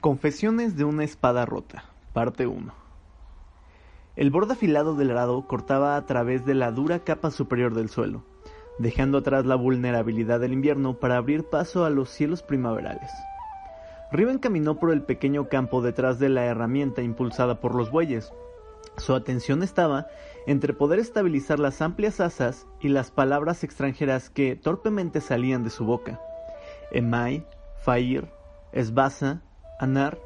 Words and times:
Confesiones 0.00 0.76
de 0.76 0.84
una 0.84 1.02
espada 1.02 1.44
rota, 1.44 1.86
parte 2.12 2.46
1. 2.46 2.72
El 4.14 4.30
borde 4.30 4.52
afilado 4.52 4.94
del 4.94 5.10
arado 5.10 5.44
cortaba 5.48 5.96
a 5.96 6.06
través 6.06 6.46
de 6.46 6.54
la 6.54 6.70
dura 6.70 7.00
capa 7.00 7.32
superior 7.32 7.74
del 7.74 7.88
suelo, 7.88 8.22
dejando 8.78 9.18
atrás 9.18 9.44
la 9.44 9.56
vulnerabilidad 9.56 10.38
del 10.38 10.52
invierno 10.52 11.00
para 11.00 11.16
abrir 11.16 11.42
paso 11.50 11.84
a 11.84 11.90
los 11.90 12.10
cielos 12.10 12.44
primaverales. 12.44 13.10
Riven 14.12 14.38
caminó 14.38 14.78
por 14.78 14.92
el 14.92 15.02
pequeño 15.02 15.48
campo 15.48 15.82
detrás 15.82 16.20
de 16.20 16.28
la 16.28 16.44
herramienta 16.44 17.02
impulsada 17.02 17.58
por 17.58 17.74
los 17.74 17.90
bueyes. 17.90 18.32
Su 18.98 19.16
atención 19.16 19.64
estaba 19.64 20.06
entre 20.46 20.74
poder 20.74 21.00
estabilizar 21.00 21.58
las 21.58 21.82
amplias 21.82 22.20
asas 22.20 22.68
y 22.80 22.88
las 22.88 23.10
palabras 23.10 23.64
extranjeras 23.64 24.30
que 24.30 24.54
torpemente 24.54 25.20
salían 25.20 25.64
de 25.64 25.70
su 25.70 25.84
boca. 25.84 26.20
Emai, 26.92 27.44
Fair, 27.80 28.30
Esbaza, 28.70 29.42
Anar. 29.78 30.18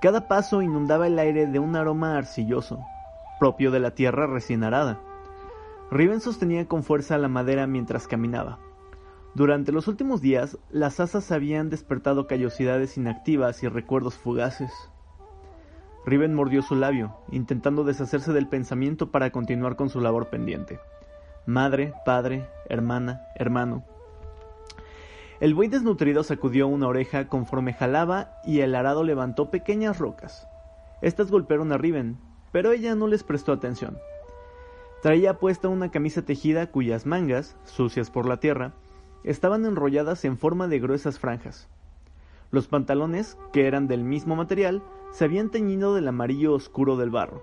Cada 0.00 0.28
paso 0.28 0.62
inundaba 0.62 1.06
el 1.06 1.18
aire 1.18 1.46
de 1.46 1.58
un 1.58 1.76
aroma 1.76 2.16
arcilloso, 2.16 2.84
propio 3.38 3.70
de 3.70 3.80
la 3.80 3.92
tierra 3.92 4.26
recién 4.26 4.64
arada. 4.64 5.00
Riven 5.90 6.20
sostenía 6.20 6.66
con 6.66 6.82
fuerza 6.82 7.18
la 7.18 7.28
madera 7.28 7.66
mientras 7.66 8.08
caminaba. 8.08 8.58
Durante 9.34 9.72
los 9.72 9.88
últimos 9.88 10.20
días, 10.20 10.58
las 10.70 11.00
asas 11.00 11.30
habían 11.32 11.68
despertado 11.68 12.26
callosidades 12.26 12.96
inactivas 12.96 13.62
y 13.62 13.68
recuerdos 13.68 14.14
fugaces. 14.14 14.72
Riven 16.06 16.34
mordió 16.34 16.62
su 16.62 16.74
labio, 16.74 17.16
intentando 17.30 17.84
deshacerse 17.84 18.32
del 18.32 18.48
pensamiento 18.48 19.10
para 19.10 19.30
continuar 19.30 19.76
con 19.76 19.88
su 19.88 20.00
labor 20.00 20.28
pendiente. 20.28 20.78
Madre, 21.46 21.94
padre, 22.04 22.48
hermana, 22.68 23.22
hermano. 23.34 23.84
El 25.40 25.54
buey 25.54 25.68
desnutrido 25.68 26.22
sacudió 26.22 26.68
una 26.68 26.86
oreja 26.86 27.28
conforme 27.28 27.72
jalaba 27.72 28.40
y 28.44 28.60
el 28.60 28.74
arado 28.74 29.02
levantó 29.02 29.50
pequeñas 29.50 29.98
rocas. 29.98 30.46
Estas 31.02 31.30
golpearon 31.30 31.72
a 31.72 31.78
Riven, 31.78 32.18
pero 32.52 32.72
ella 32.72 32.94
no 32.94 33.08
les 33.08 33.24
prestó 33.24 33.52
atención. 33.52 33.98
Traía 35.02 35.38
puesta 35.38 35.68
una 35.68 35.90
camisa 35.90 36.22
tejida 36.22 36.70
cuyas 36.70 37.04
mangas, 37.04 37.56
sucias 37.64 38.10
por 38.10 38.26
la 38.26 38.38
tierra, 38.38 38.72
estaban 39.24 39.64
enrolladas 39.66 40.24
en 40.24 40.38
forma 40.38 40.68
de 40.68 40.78
gruesas 40.78 41.18
franjas. 41.18 41.68
Los 42.50 42.68
pantalones, 42.68 43.36
que 43.52 43.66
eran 43.66 43.88
del 43.88 44.04
mismo 44.04 44.36
material, 44.36 44.82
se 45.10 45.24
habían 45.24 45.50
teñido 45.50 45.94
del 45.94 46.06
amarillo 46.06 46.54
oscuro 46.54 46.96
del 46.96 47.10
barro. 47.10 47.42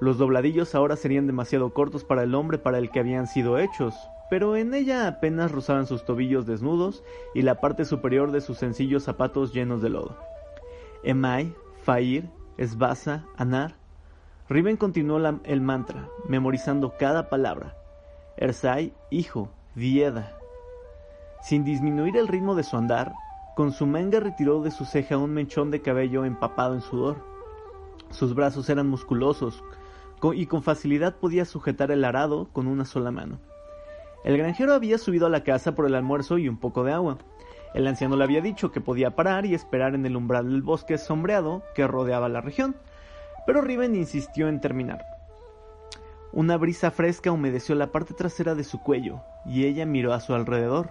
Los 0.00 0.18
dobladillos 0.18 0.74
ahora 0.74 0.96
serían 0.96 1.26
demasiado 1.26 1.74
cortos 1.74 2.04
para 2.04 2.22
el 2.22 2.34
hombre 2.34 2.58
para 2.58 2.78
el 2.78 2.90
que 2.90 3.00
habían 3.00 3.26
sido 3.26 3.58
hechos, 3.58 3.94
pero 4.30 4.56
en 4.56 4.74
ella 4.74 5.06
apenas 5.06 5.52
rozaban 5.52 5.86
sus 5.86 6.04
tobillos 6.04 6.46
desnudos 6.46 7.02
y 7.34 7.42
la 7.42 7.60
parte 7.60 7.84
superior 7.84 8.32
de 8.32 8.40
sus 8.40 8.58
sencillos 8.58 9.02
zapatos 9.02 9.52
llenos 9.52 9.82
de 9.82 9.90
lodo. 9.90 10.16
Emai, 11.02 11.54
Fair, 11.82 12.30
Esbaza, 12.56 13.24
Anar. 13.36 13.74
Riven 14.48 14.76
continuó 14.76 15.18
el 15.44 15.60
mantra, 15.60 16.08
memorizando 16.28 16.94
cada 16.98 17.28
palabra. 17.28 17.76
Ersai, 18.36 18.92
hijo, 19.10 19.50
Vieda. 19.74 20.36
Sin 21.42 21.64
disminuir 21.64 22.16
el 22.16 22.28
ritmo 22.28 22.54
de 22.54 22.62
su 22.62 22.76
andar, 22.76 23.12
con 23.56 23.72
su 23.72 23.86
manga 23.86 24.20
retiró 24.20 24.62
de 24.62 24.70
su 24.70 24.84
ceja 24.84 25.18
un 25.18 25.34
mechón 25.34 25.70
de 25.70 25.82
cabello 25.82 26.24
empapado 26.24 26.74
en 26.74 26.80
sudor. 26.80 27.16
Sus 28.10 28.34
brazos 28.34 28.68
eran 28.70 28.88
musculosos 28.88 29.62
y 30.34 30.46
con 30.46 30.62
facilidad 30.62 31.16
podía 31.16 31.44
sujetar 31.44 31.90
el 31.90 32.04
arado 32.04 32.48
con 32.52 32.68
una 32.68 32.84
sola 32.84 33.10
mano. 33.10 33.38
El 34.24 34.38
granjero 34.38 34.74
había 34.74 34.98
subido 34.98 35.26
a 35.26 35.30
la 35.30 35.42
casa 35.42 35.74
por 35.74 35.86
el 35.86 35.94
almuerzo 35.94 36.38
y 36.38 36.48
un 36.48 36.58
poco 36.58 36.84
de 36.84 36.92
agua. 36.92 37.18
El 37.74 37.86
anciano 37.86 38.16
le 38.16 38.24
había 38.24 38.40
dicho 38.40 38.70
que 38.70 38.80
podía 38.80 39.16
parar 39.16 39.46
y 39.46 39.54
esperar 39.54 39.94
en 39.94 40.06
el 40.06 40.16
umbral 40.16 40.50
del 40.50 40.62
bosque 40.62 40.98
sombreado 40.98 41.62
que 41.74 41.86
rodeaba 41.86 42.28
la 42.28 42.40
región, 42.40 42.76
pero 43.46 43.62
Riven 43.62 43.96
insistió 43.96 44.48
en 44.48 44.60
terminar. 44.60 45.04
Una 46.32 46.56
brisa 46.56 46.90
fresca 46.90 47.32
humedeció 47.32 47.74
la 47.74 47.92
parte 47.92 48.14
trasera 48.14 48.54
de 48.54 48.64
su 48.64 48.80
cuello, 48.80 49.20
y 49.44 49.64
ella 49.64 49.84
miró 49.86 50.12
a 50.12 50.20
su 50.20 50.34
alrededor. 50.34 50.90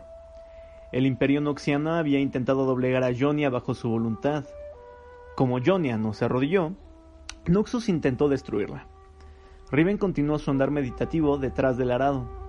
El 0.92 1.06
imperio 1.06 1.40
noxiano 1.40 1.94
había 1.94 2.20
intentado 2.20 2.66
doblegar 2.66 3.04
a 3.04 3.16
Jonia 3.18 3.50
bajo 3.50 3.74
su 3.74 3.90
voluntad. 3.90 4.44
Como 5.36 5.60
Jonia 5.64 5.98
no 5.98 6.14
se 6.14 6.26
arrodilló, 6.26 6.74
Noxus 7.48 7.90
intentó 7.90 8.28
destruirla. 8.28 8.88
Riven 9.72 9.98
continuó 9.98 10.38
su 10.38 10.52
andar 10.52 10.70
meditativo 10.70 11.38
detrás 11.38 11.78
del 11.78 11.92
arado. 11.92 12.41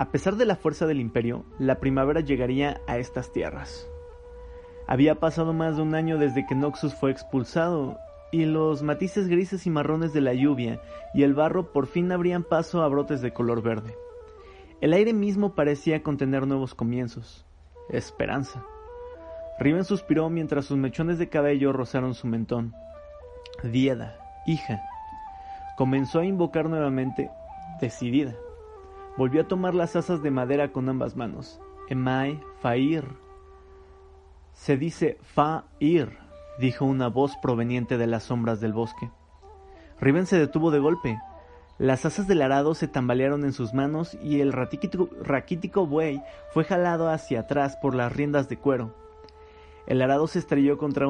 A 0.00 0.06
pesar 0.06 0.36
de 0.36 0.46
la 0.46 0.56
fuerza 0.56 0.86
del 0.86 0.98
imperio, 0.98 1.44
la 1.58 1.78
primavera 1.78 2.22
llegaría 2.22 2.80
a 2.86 2.96
estas 2.96 3.32
tierras. 3.32 3.86
Había 4.86 5.16
pasado 5.16 5.52
más 5.52 5.76
de 5.76 5.82
un 5.82 5.94
año 5.94 6.16
desde 6.16 6.46
que 6.46 6.54
Noxus 6.54 6.94
fue 6.94 7.10
expulsado, 7.10 7.98
y 8.32 8.46
los 8.46 8.82
matices 8.82 9.28
grises 9.28 9.66
y 9.66 9.70
marrones 9.70 10.14
de 10.14 10.22
la 10.22 10.32
lluvia 10.32 10.80
y 11.12 11.22
el 11.22 11.34
barro 11.34 11.74
por 11.74 11.86
fin 11.86 12.10
abrían 12.12 12.44
paso 12.44 12.82
a 12.82 12.88
brotes 12.88 13.20
de 13.20 13.34
color 13.34 13.60
verde. 13.60 13.94
El 14.80 14.94
aire 14.94 15.12
mismo 15.12 15.54
parecía 15.54 16.02
contener 16.02 16.46
nuevos 16.46 16.74
comienzos 16.74 17.44
esperanza. 17.90 18.64
Riven 19.58 19.84
suspiró 19.84 20.30
mientras 20.30 20.64
sus 20.64 20.78
mechones 20.78 21.18
de 21.18 21.28
cabello 21.28 21.74
rozaron 21.74 22.14
su 22.14 22.26
mentón. 22.26 22.72
Dieda, 23.62 24.16
hija. 24.46 24.80
Comenzó 25.76 26.20
a 26.20 26.24
invocar 26.24 26.70
nuevamente, 26.70 27.30
decidida. 27.82 28.34
Volvió 29.20 29.42
a 29.42 29.48
tomar 29.48 29.74
las 29.74 29.96
asas 29.96 30.22
de 30.22 30.30
madera 30.30 30.72
con 30.72 30.88
ambas 30.88 31.14
manos. 31.14 31.60
Emai, 31.90 32.40
Fair. 32.62 33.04
Se 34.54 34.78
dice 34.78 35.18
Fa-ir, 35.20 36.16
dijo 36.58 36.86
una 36.86 37.08
voz 37.08 37.36
proveniente 37.42 37.98
de 37.98 38.06
las 38.06 38.22
sombras 38.22 38.62
del 38.62 38.72
bosque. 38.72 39.10
Riven 40.00 40.24
se 40.24 40.38
detuvo 40.38 40.70
de 40.70 40.78
golpe, 40.78 41.20
las 41.76 42.06
asas 42.06 42.28
del 42.28 42.40
arado 42.40 42.74
se 42.74 42.88
tambalearon 42.88 43.44
en 43.44 43.52
sus 43.52 43.74
manos 43.74 44.16
y 44.22 44.40
el 44.40 44.54
raquítico 44.54 45.86
buey 45.86 46.22
fue 46.54 46.64
jalado 46.64 47.10
hacia 47.10 47.40
atrás 47.40 47.76
por 47.76 47.94
las 47.94 48.10
riendas 48.10 48.48
de 48.48 48.56
cuero. 48.56 48.94
El 49.86 50.00
arado 50.00 50.28
se 50.28 50.38
estrelló 50.38 50.78
contra, 50.78 51.06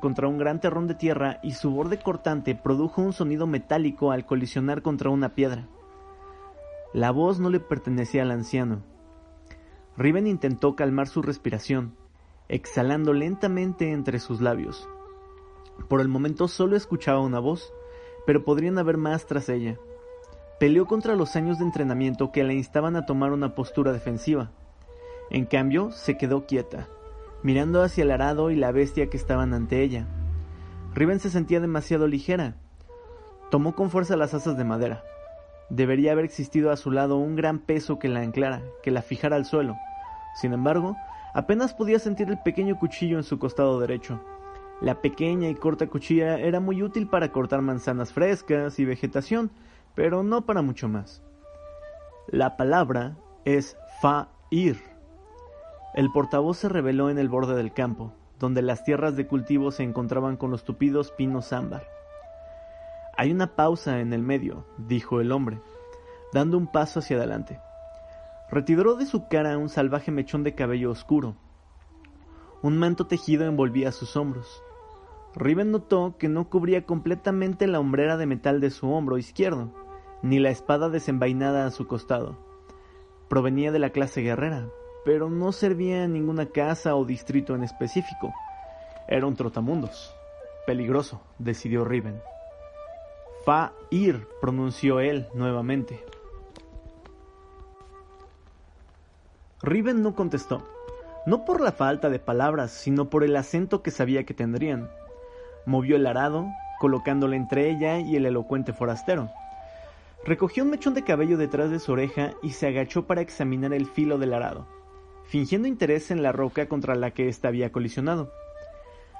contra 0.00 0.28
un 0.28 0.38
gran 0.38 0.60
terrón 0.60 0.86
de 0.86 0.94
tierra 0.94 1.40
y 1.42 1.52
su 1.52 1.70
borde 1.70 1.98
cortante 1.98 2.54
produjo 2.54 3.02
un 3.02 3.12
sonido 3.12 3.46
metálico 3.46 4.12
al 4.12 4.24
colisionar 4.24 4.80
contra 4.80 5.10
una 5.10 5.34
piedra. 5.34 5.68
La 6.92 7.12
voz 7.12 7.38
no 7.38 7.50
le 7.50 7.60
pertenecía 7.60 8.22
al 8.22 8.32
anciano. 8.32 8.82
Riven 9.96 10.26
intentó 10.26 10.74
calmar 10.74 11.06
su 11.06 11.22
respiración, 11.22 11.94
exhalando 12.48 13.12
lentamente 13.12 13.92
entre 13.92 14.18
sus 14.18 14.40
labios. 14.40 14.88
Por 15.88 16.00
el 16.00 16.08
momento 16.08 16.48
solo 16.48 16.74
escuchaba 16.76 17.20
una 17.20 17.38
voz, 17.38 17.72
pero 18.26 18.44
podrían 18.44 18.76
haber 18.76 18.96
más 18.96 19.26
tras 19.26 19.48
ella. 19.48 19.78
Peleó 20.58 20.86
contra 20.86 21.14
los 21.14 21.36
años 21.36 21.58
de 21.58 21.64
entrenamiento 21.64 22.32
que 22.32 22.42
la 22.42 22.54
instaban 22.54 22.96
a 22.96 23.06
tomar 23.06 23.32
una 23.32 23.54
postura 23.54 23.92
defensiva. 23.92 24.50
En 25.30 25.46
cambio, 25.46 25.92
se 25.92 26.18
quedó 26.18 26.44
quieta, 26.46 26.88
mirando 27.44 27.82
hacia 27.82 28.02
el 28.02 28.10
arado 28.10 28.50
y 28.50 28.56
la 28.56 28.72
bestia 28.72 29.08
que 29.10 29.16
estaban 29.16 29.54
ante 29.54 29.82
ella. 29.82 30.08
Riven 30.92 31.20
se 31.20 31.30
sentía 31.30 31.60
demasiado 31.60 32.08
ligera. 32.08 32.56
Tomó 33.48 33.76
con 33.76 33.90
fuerza 33.90 34.16
las 34.16 34.34
asas 34.34 34.56
de 34.56 34.64
madera. 34.64 35.04
Debería 35.70 36.12
haber 36.12 36.24
existido 36.24 36.72
a 36.72 36.76
su 36.76 36.90
lado 36.90 37.16
un 37.16 37.36
gran 37.36 37.60
peso 37.60 37.98
que 37.98 38.08
la 38.08 38.20
anclara, 38.20 38.60
que 38.82 38.90
la 38.90 39.02
fijara 39.02 39.36
al 39.36 39.46
suelo. 39.46 39.76
Sin 40.34 40.52
embargo, 40.52 40.96
apenas 41.32 41.74
podía 41.74 42.00
sentir 42.00 42.28
el 42.28 42.38
pequeño 42.38 42.76
cuchillo 42.78 43.16
en 43.16 43.24
su 43.24 43.38
costado 43.38 43.78
derecho. 43.78 44.20
La 44.80 45.00
pequeña 45.00 45.48
y 45.48 45.54
corta 45.54 45.86
cuchilla 45.86 46.38
era 46.38 46.58
muy 46.58 46.82
útil 46.82 47.06
para 47.06 47.30
cortar 47.30 47.62
manzanas 47.62 48.12
frescas 48.12 48.78
y 48.80 48.84
vegetación, 48.84 49.50
pero 49.94 50.24
no 50.24 50.44
para 50.44 50.62
mucho 50.62 50.88
más. 50.88 51.22
La 52.26 52.56
palabra 52.56 53.16
es 53.44 53.76
fa-ir. 54.00 54.80
El 55.94 56.10
portavoz 56.10 56.58
se 56.58 56.68
reveló 56.68 57.10
en 57.10 57.18
el 57.18 57.28
borde 57.28 57.54
del 57.54 57.72
campo, 57.72 58.12
donde 58.38 58.62
las 58.62 58.84
tierras 58.84 59.16
de 59.16 59.26
cultivo 59.26 59.70
se 59.70 59.82
encontraban 59.84 60.36
con 60.36 60.50
los 60.50 60.64
tupidos 60.64 61.12
pinos 61.12 61.52
ámbar. 61.52 61.99
Hay 63.16 63.32
una 63.32 63.54
pausa 63.54 64.00
en 64.00 64.12
el 64.12 64.22
medio, 64.22 64.66
dijo 64.78 65.20
el 65.20 65.32
hombre, 65.32 65.60
dando 66.32 66.56
un 66.56 66.66
paso 66.66 67.00
hacia 67.00 67.16
adelante. 67.16 67.60
Retiró 68.50 68.96
de 68.96 69.06
su 69.06 69.28
cara 69.28 69.58
un 69.58 69.68
salvaje 69.68 70.10
mechón 70.10 70.42
de 70.42 70.54
cabello 70.54 70.90
oscuro. 70.90 71.36
Un 72.62 72.78
manto 72.78 73.06
tejido 73.06 73.46
envolvía 73.46 73.92
sus 73.92 74.16
hombros. 74.16 74.62
Riven 75.34 75.70
notó 75.70 76.16
que 76.18 76.28
no 76.28 76.48
cubría 76.50 76.84
completamente 76.84 77.66
la 77.66 77.78
hombrera 77.78 78.16
de 78.16 78.26
metal 78.26 78.60
de 78.60 78.70
su 78.70 78.90
hombro 78.90 79.18
izquierdo, 79.18 79.72
ni 80.22 80.38
la 80.38 80.50
espada 80.50 80.88
desenvainada 80.88 81.66
a 81.66 81.70
su 81.70 81.86
costado. 81.86 82.36
Provenía 83.28 83.70
de 83.70 83.78
la 83.78 83.90
clase 83.90 84.22
guerrera, 84.22 84.68
pero 85.04 85.30
no 85.30 85.52
servía 85.52 86.04
en 86.04 86.12
ninguna 86.12 86.46
casa 86.46 86.96
o 86.96 87.04
distrito 87.04 87.54
en 87.54 87.62
específico. 87.62 88.34
Era 89.06 89.26
un 89.26 89.36
trotamundos. 89.36 90.14
Peligroso, 90.66 91.22
decidió 91.38 91.84
Riven. 91.84 92.20
Fa-ir, 93.44 94.26
pronunció 94.40 95.00
él 95.00 95.26
nuevamente. 95.34 96.04
Riven 99.62 100.02
no 100.02 100.14
contestó. 100.14 100.62
no 101.26 101.44
por 101.44 101.60
la 101.60 101.72
falta 101.72 102.08
de 102.08 102.18
palabras, 102.18 102.70
sino 102.70 103.10
por 103.10 103.24
el 103.24 103.36
acento 103.36 103.82
que 103.82 103.90
sabía 103.90 104.24
que 104.24 104.34
tendrían. 104.34 104.90
Movió 105.66 105.96
el 105.96 106.06
arado, 106.06 106.46
colocándole 106.80 107.36
entre 107.36 107.70
ella 107.70 107.98
y 107.98 108.16
el 108.16 108.24
elocuente 108.24 108.72
forastero. 108.72 109.30
Recogió 110.24 110.64
un 110.64 110.70
mechón 110.70 110.94
de 110.94 111.04
cabello 111.04 111.36
detrás 111.36 111.70
de 111.70 111.78
su 111.78 111.92
oreja 111.92 112.32
y 112.42 112.50
se 112.50 112.66
agachó 112.66 113.06
para 113.06 113.20
examinar 113.20 113.72
el 113.74 113.86
filo 113.86 114.18
del 114.18 114.34
arado, 114.34 114.66
fingiendo 115.24 115.68
interés 115.68 116.10
en 116.10 116.22
la 116.22 116.32
roca 116.32 116.66
contra 116.66 116.94
la 116.94 117.10
que 117.10 117.28
ésta 117.28 117.48
había 117.48 117.70
colisionado. 117.70 118.32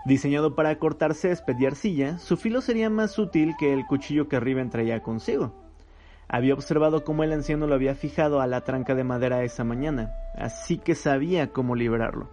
Diseñado 0.05 0.55
para 0.55 0.79
cortar 0.79 1.15
césped 1.15 1.59
y 1.59 1.67
arcilla, 1.67 2.19
su 2.19 2.37
filo 2.37 2.63
sería 2.63 2.89
más 2.89 3.19
útil 3.19 3.55
que 3.59 3.75
el 3.75 3.87
cuchillo 3.87 4.29
que 4.29 4.41
Riven 4.41 4.71
traía 4.71 5.03
consigo. 5.03 5.53
Había 6.27 6.55
observado 6.55 7.05
cómo 7.05 7.23
el 7.23 7.33
anciano 7.33 7.67
lo 7.67 7.75
había 7.75 7.95
fijado 7.95 8.41
a 8.41 8.47
la 8.47 8.63
tranca 8.63 8.95
de 8.95 9.05
madera 9.05 9.43
esa 9.43 9.65
mañana, 9.65 10.13
así 10.37 10.79
que 10.79 10.95
sabía 10.95 11.53
cómo 11.53 11.75
liberarlo. 11.75 12.31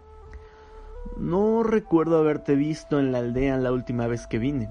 No 1.18 1.64
recuerdo 1.64 2.20
haberte 2.20 2.56
visto 2.56 3.00
en 3.00 3.12
la 3.12 3.20
aldea 3.20 3.58
la 3.58 3.72
última 3.72 4.08
vez 4.08 4.28
que 4.28 4.38
vine, 4.38 4.70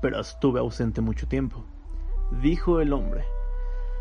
pero 0.00 0.20
estuve 0.20 0.60
ausente 0.60 1.00
mucho 1.00 1.26
tiempo, 1.26 1.64
dijo 2.42 2.80
el 2.80 2.92
hombre. 2.92 3.24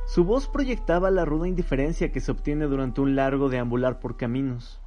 Su 0.05 0.23
voz 0.23 0.47
proyectaba 0.47 1.11
la 1.11 1.25
ruda 1.25 1.47
indiferencia 1.47 2.11
que 2.11 2.21
se 2.21 2.31
obtiene 2.31 2.65
durante 2.65 3.01
un 3.01 3.15
largo 3.15 3.49
deambular 3.49 3.99
por 3.99 4.15
caminos. 4.15 4.79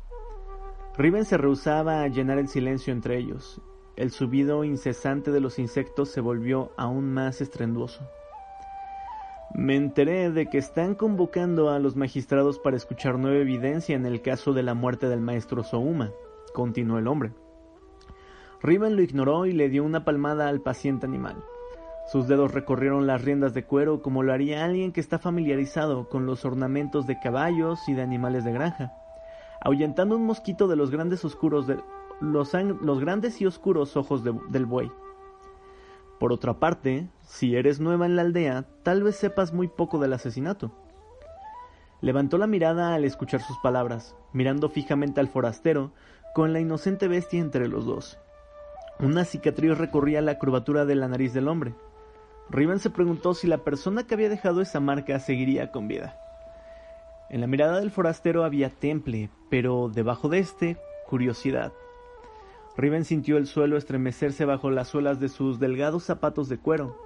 Riven 1.01 1.25
se 1.25 1.39
rehusaba 1.39 2.03
a 2.03 2.09
llenar 2.09 2.37
el 2.37 2.49
silencio 2.49 2.93
entre 2.93 3.17
ellos. 3.17 3.63
El 3.97 4.11
subido 4.11 4.65
incesante 4.65 5.31
de 5.31 5.41
los 5.41 5.59
insectos 5.59 6.11
se 6.11 6.21
volvió 6.21 6.73
aún 6.77 7.15
más 7.15 7.41
estrenduoso. 7.41 8.07
Me 9.55 9.77
enteré 9.77 10.31
de 10.31 10.51
que 10.51 10.59
están 10.59 10.95
convocando 10.95 11.71
a 11.71 11.79
los 11.79 11.97
magistrados 11.97 12.59
para 12.59 12.77
escuchar 12.77 13.19
nueva 13.19 13.39
evidencia 13.39 13.97
en 13.97 14.05
el 14.05 14.21
caso 14.21 14.53
de 14.53 14.63
la 14.63 14.75
muerte 14.75 15.09
del 15.09 15.23
maestro 15.23 15.63
Souma, 15.65 16.11
continuó 16.53 16.99
el 16.99 17.09
hombre. 17.09 17.33
Riven 18.63 18.95
lo 18.95 19.01
ignoró 19.01 19.47
y 19.47 19.53
le 19.53 19.71
dio 19.71 19.85
una 19.85 20.05
palmada 20.05 20.49
al 20.49 20.61
paciente 20.61 21.07
animal. 21.07 21.43
Sus 22.13 22.29
dedos 22.29 22.53
recorrieron 22.53 23.07
las 23.07 23.25
riendas 23.25 23.55
de 23.55 23.65
cuero 23.65 24.03
como 24.03 24.23
lo 24.23 24.35
haría 24.35 24.67
alguien 24.67 24.93
que 24.93 25.01
está 25.01 25.19
familiarizado 25.19 26.11
con 26.11 26.27
los 26.27 26.45
ornamentos 26.45 27.07
de 27.07 27.19
caballos 27.19 27.89
y 27.89 27.95
de 27.95 28.03
animales 28.03 28.45
de 28.45 28.53
granja, 28.53 28.93
ahuyentando 29.61 30.17
un 30.17 30.25
mosquito 30.25 30.69
de 30.69 30.77
los 30.77 30.91
grandes 30.91 31.25
oscuros 31.25 31.67
de 31.67 31.79
los, 32.21 33.01
grandes 33.01 33.41
y 33.41 33.47
oscuros 33.47 33.97
ojos 33.97 34.23
del 34.25 34.67
buey. 34.67 34.91
Por 36.19 36.33
otra 36.35 36.61
parte, 36.61 37.09
si 37.23 37.57
eres 37.57 37.81
nueva 37.81 38.05
en 38.05 38.15
la 38.15 38.23
aldea, 38.23 38.67
tal 38.83 39.03
vez 39.03 39.17
sepas 39.17 39.55
muy 39.55 39.69
poco 39.69 39.99
del 39.99 40.13
asesinato. 40.13 40.71
Levantó 42.03 42.37
la 42.37 42.47
mirada 42.47 42.95
al 42.95 43.05
escuchar 43.05 43.41
sus 43.41 43.57
palabras, 43.59 44.15
mirando 44.33 44.69
fijamente 44.69 45.21
al 45.21 45.29
forastero, 45.29 45.93
con 46.35 46.53
la 46.53 46.61
inocente 46.61 47.09
bestia 47.09 47.41
entre 47.41 47.69
los 47.69 47.87
dos. 47.87 48.19
Una 48.99 49.25
cicatriz 49.25 49.79
recorría 49.79 50.21
la 50.21 50.39
curvatura 50.39 50.85
de 50.85 50.95
la 50.95 51.09
nariz 51.09 51.33
del 51.33 51.49
hombre. 51.49 51.75
Riven 52.51 52.81
se 52.81 52.91
preguntó 52.91 53.33
si 53.33 53.47
la 53.47 53.65
persona 53.65 54.07
que 54.07 54.15
había 54.15 54.29
dejado 54.29 54.61
esa 54.61 54.79
marca 54.79 55.19
seguiría 55.21 55.73
con 55.73 55.89
vida. 55.89 56.19
En 57.31 57.41
la 57.41 57.47
mirada 57.47 57.79
del 57.79 57.93
forastero 57.93 58.45
había 58.45 58.71
temple, 58.71 59.31
pero 59.49 59.89
debajo 59.89 60.29
de 60.29 60.41
este, 60.41 60.77
curiosidad. 61.07 61.73
Riven 62.77 63.05
sintió 63.05 63.37
el 63.37 63.47
suelo 63.47 63.77
estremecerse 63.77 64.45
bajo 64.45 64.71
las 64.71 64.89
suelas 64.89 65.21
de 65.21 65.29
sus 65.29 65.61
delgados 65.61 66.03
zapatos 66.03 66.49
de 66.49 66.59
cuero. 66.59 66.97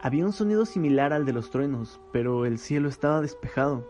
Había 0.00 0.24
un 0.24 0.32
sonido 0.32 0.64
similar 0.64 1.12
al 1.12 1.26
de 1.26 1.34
los 1.34 1.50
truenos, 1.50 2.00
pero 2.10 2.46
el 2.46 2.58
cielo 2.58 2.88
estaba 2.88 3.20
despejado. 3.20 3.86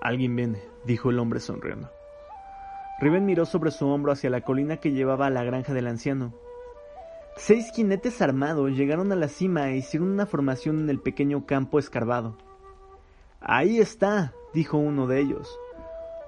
Alguien 0.00 0.36
viene, 0.36 0.62
dijo 0.84 1.10
el 1.10 1.18
hombre 1.18 1.40
sonriendo. 1.40 1.90
Riven 3.00 3.26
miró 3.26 3.46
sobre 3.46 3.72
su 3.72 3.88
hombro 3.88 4.12
hacia 4.12 4.30
la 4.30 4.42
colina 4.42 4.76
que 4.76 4.92
llevaba 4.92 5.26
a 5.26 5.30
la 5.30 5.42
granja 5.42 5.74
del 5.74 5.88
anciano. 5.88 6.32
Seis 7.36 7.72
jinetes 7.74 8.22
armados 8.22 8.70
llegaron 8.70 9.10
a 9.10 9.16
la 9.16 9.26
cima 9.26 9.70
e 9.70 9.78
hicieron 9.78 10.10
una 10.10 10.26
formación 10.26 10.78
en 10.78 10.90
el 10.90 11.00
pequeño 11.00 11.44
campo 11.44 11.80
escarbado. 11.80 12.36
Ahí 13.40 13.78
está, 13.78 14.32
dijo 14.54 14.78
uno 14.78 15.06
de 15.06 15.20
ellos. 15.20 15.58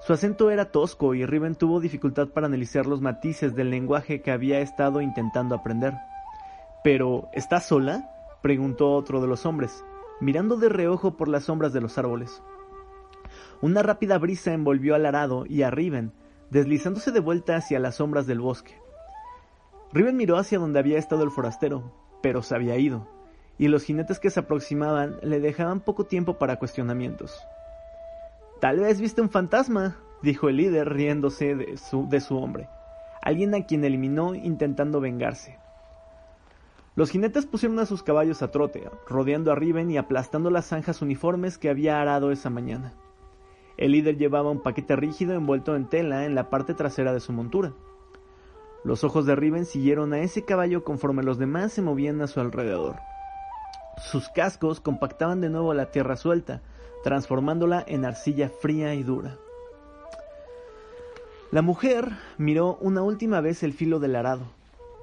Su 0.01 0.13
acento 0.13 0.51
era 0.51 0.71
tosco 0.71 1.15
y 1.15 1.25
Riven 1.25 1.55
tuvo 1.55 1.79
dificultad 1.79 2.27
para 2.27 2.47
analizar 2.47 2.85
los 2.85 3.01
matices 3.01 3.55
del 3.55 3.71
lenguaje 3.71 4.21
que 4.21 4.31
había 4.31 4.59
estado 4.59 5.01
intentando 5.01 5.55
aprender. 5.55 5.95
Pero, 6.83 7.29
¿estás 7.33 7.67
sola? 7.67 8.11
preguntó 8.41 8.93
otro 8.93 9.19
de 9.21 9.27
los 9.27 9.45
hombres, 9.45 9.83
mirando 10.21 10.57
de 10.57 10.69
reojo 10.69 11.17
por 11.17 11.27
las 11.27 11.45
sombras 11.45 11.73
de 11.73 11.81
los 11.81 11.97
árboles. 11.97 12.43
Una 13.61 13.81
rápida 13.81 14.17
brisa 14.19 14.53
envolvió 14.53 14.93
al 14.93 15.05
arado 15.05 15.45
y 15.47 15.63
a 15.63 15.71
Riven, 15.71 16.13
deslizándose 16.51 17.11
de 17.11 17.19
vuelta 17.19 17.55
hacia 17.55 17.79
las 17.79 17.95
sombras 17.95 18.27
del 18.27 18.39
bosque. 18.39 18.79
Riven 19.91 20.15
miró 20.15 20.37
hacia 20.37 20.59
donde 20.59 20.79
había 20.79 20.99
estado 20.99 21.23
el 21.23 21.31
forastero, 21.31 21.91
pero 22.21 22.43
se 22.43 22.55
había 22.55 22.77
ido, 22.77 23.07
y 23.57 23.67
los 23.67 23.83
jinetes 23.83 24.19
que 24.19 24.29
se 24.29 24.41
aproximaban 24.41 25.17
le 25.23 25.39
dejaban 25.39 25.79
poco 25.79 26.05
tiempo 26.05 26.37
para 26.37 26.59
cuestionamientos. 26.59 27.41
Tal 28.59 28.79
vez 28.79 28.99
viste 28.99 29.21
un 29.21 29.29
fantasma, 29.29 29.97
dijo 30.23 30.49
el 30.49 30.57
líder 30.57 30.89
riéndose 30.89 31.55
de 31.55 31.77
su, 31.77 32.37
hombre, 32.37 32.67
alguien 33.21 33.53
a 33.53 33.65
quien 33.65 33.85
eliminó 33.85 34.33
intentando 34.33 34.99
vengarse. 34.99 35.59
Los 36.95 37.11
jinetes 37.11 37.45
pusieron 37.45 37.77
a 37.77 37.85
sus 37.85 38.01
caballos 38.01 38.41
a 38.41 38.49
trote, 38.49 38.89
rodeando 39.07 39.51
a 39.51 39.55
Riven 39.55 39.91
y 39.91 39.97
aplastando 39.97 40.49
las 40.49 40.65
zanjas 40.65 41.03
uniformes 41.03 41.59
que 41.59 41.69
había 41.69 42.01
arado 42.01 42.31
esa 42.31 42.49
mañana. 42.49 42.95
El 43.77 43.91
líder 43.91 44.17
llevaba 44.17 44.49
un 44.49 44.63
paquete 44.63 44.95
rígido 44.95 45.35
envuelto 45.35 45.75
en 45.75 45.87
tela 45.87 46.25
en 46.25 46.33
la 46.33 46.49
parte 46.49 46.73
trasera 46.73 47.13
de 47.13 47.19
su 47.19 47.33
montura. 47.33 47.73
Los 48.83 49.03
ojos 49.03 49.27
de 49.27 49.35
Riven 49.35 49.65
siguieron 49.65 50.13
a 50.13 50.19
ese 50.21 50.45
caballo 50.45 50.83
conforme 50.83 51.21
los 51.21 51.37
demás 51.37 51.73
se 51.73 51.83
movían 51.83 52.19
a 52.21 52.27
su 52.27 52.39
alrededor. 52.39 52.95
Sus 53.97 54.29
cascos 54.29 54.79
compactaban 54.79 55.41
de 55.41 55.49
nuevo 55.49 55.75
la 55.75 55.91
tierra 55.91 56.15
suelta, 56.15 56.63
transformándola 57.03 57.83
en 57.87 58.05
arcilla 58.05 58.49
fría 58.49 58.93
y 58.93 59.03
dura. 59.03 59.37
La 61.51 61.61
mujer 61.61 62.11
miró 62.37 62.77
una 62.81 63.03
última 63.03 63.39
vez 63.39 63.63
el 63.63 63.73
filo 63.73 63.99
del 63.99 64.15
arado. 64.15 64.43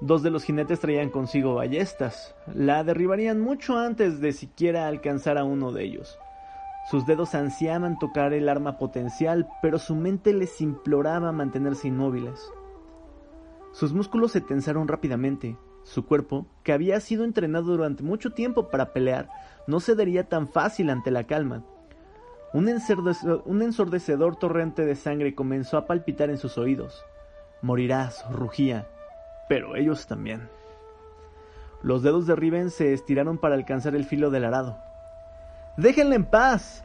Dos 0.00 0.22
de 0.22 0.30
los 0.30 0.44
jinetes 0.44 0.80
traían 0.80 1.08
consigo 1.08 1.54
ballestas. 1.54 2.34
La 2.54 2.84
derribarían 2.84 3.40
mucho 3.40 3.78
antes 3.78 4.20
de 4.20 4.32
siquiera 4.32 4.86
alcanzar 4.86 5.38
a 5.38 5.44
uno 5.44 5.72
de 5.72 5.84
ellos. 5.84 6.18
Sus 6.90 7.06
dedos 7.06 7.34
ansiaban 7.34 7.98
tocar 7.98 8.34
el 8.34 8.50
arma 8.50 8.76
potencial, 8.76 9.48
pero 9.62 9.78
su 9.78 9.94
mente 9.94 10.34
les 10.34 10.60
imploraba 10.60 11.32
mantenerse 11.32 11.88
inmóviles. 11.88 12.38
Sus 13.72 13.94
músculos 13.94 14.32
se 14.32 14.42
tensaron 14.42 14.86
rápidamente. 14.86 15.56
Su 15.82 16.04
cuerpo, 16.04 16.46
que 16.62 16.72
había 16.72 17.00
sido 17.00 17.24
entrenado 17.24 17.72
durante 17.72 18.02
mucho 18.02 18.32
tiempo 18.32 18.68
para 18.68 18.92
pelear, 18.92 19.30
no 19.66 19.80
cedería 19.80 20.28
tan 20.28 20.46
fácil 20.46 20.90
ante 20.90 21.10
la 21.10 21.24
calma. 21.24 21.64
Un, 22.54 22.68
ensordecedor 22.68 24.36
torrente 24.36 24.86
de 24.86 24.94
sangre 24.94 25.34
comenzó 25.34 25.76
a 25.76 25.86
palpitar 25.88 26.30
en 26.30 26.38
sus 26.38 26.56
oídos. 26.56 27.04
Morirás, 27.62 28.24
rugía, 28.30 28.86
pero 29.48 29.74
ellos 29.74 30.06
también. 30.06 30.48
Los 31.82 32.04
dedos 32.04 32.28
de 32.28 32.36
Riven 32.36 32.70
se 32.70 32.92
estiraron 32.92 33.38
para 33.38 33.56
alcanzar 33.56 33.96
el 33.96 34.04
filo 34.04 34.30
del 34.30 34.44
arado. 34.44 34.78
¡Déjenla 35.76 36.14
en 36.14 36.26
paz! 36.26 36.84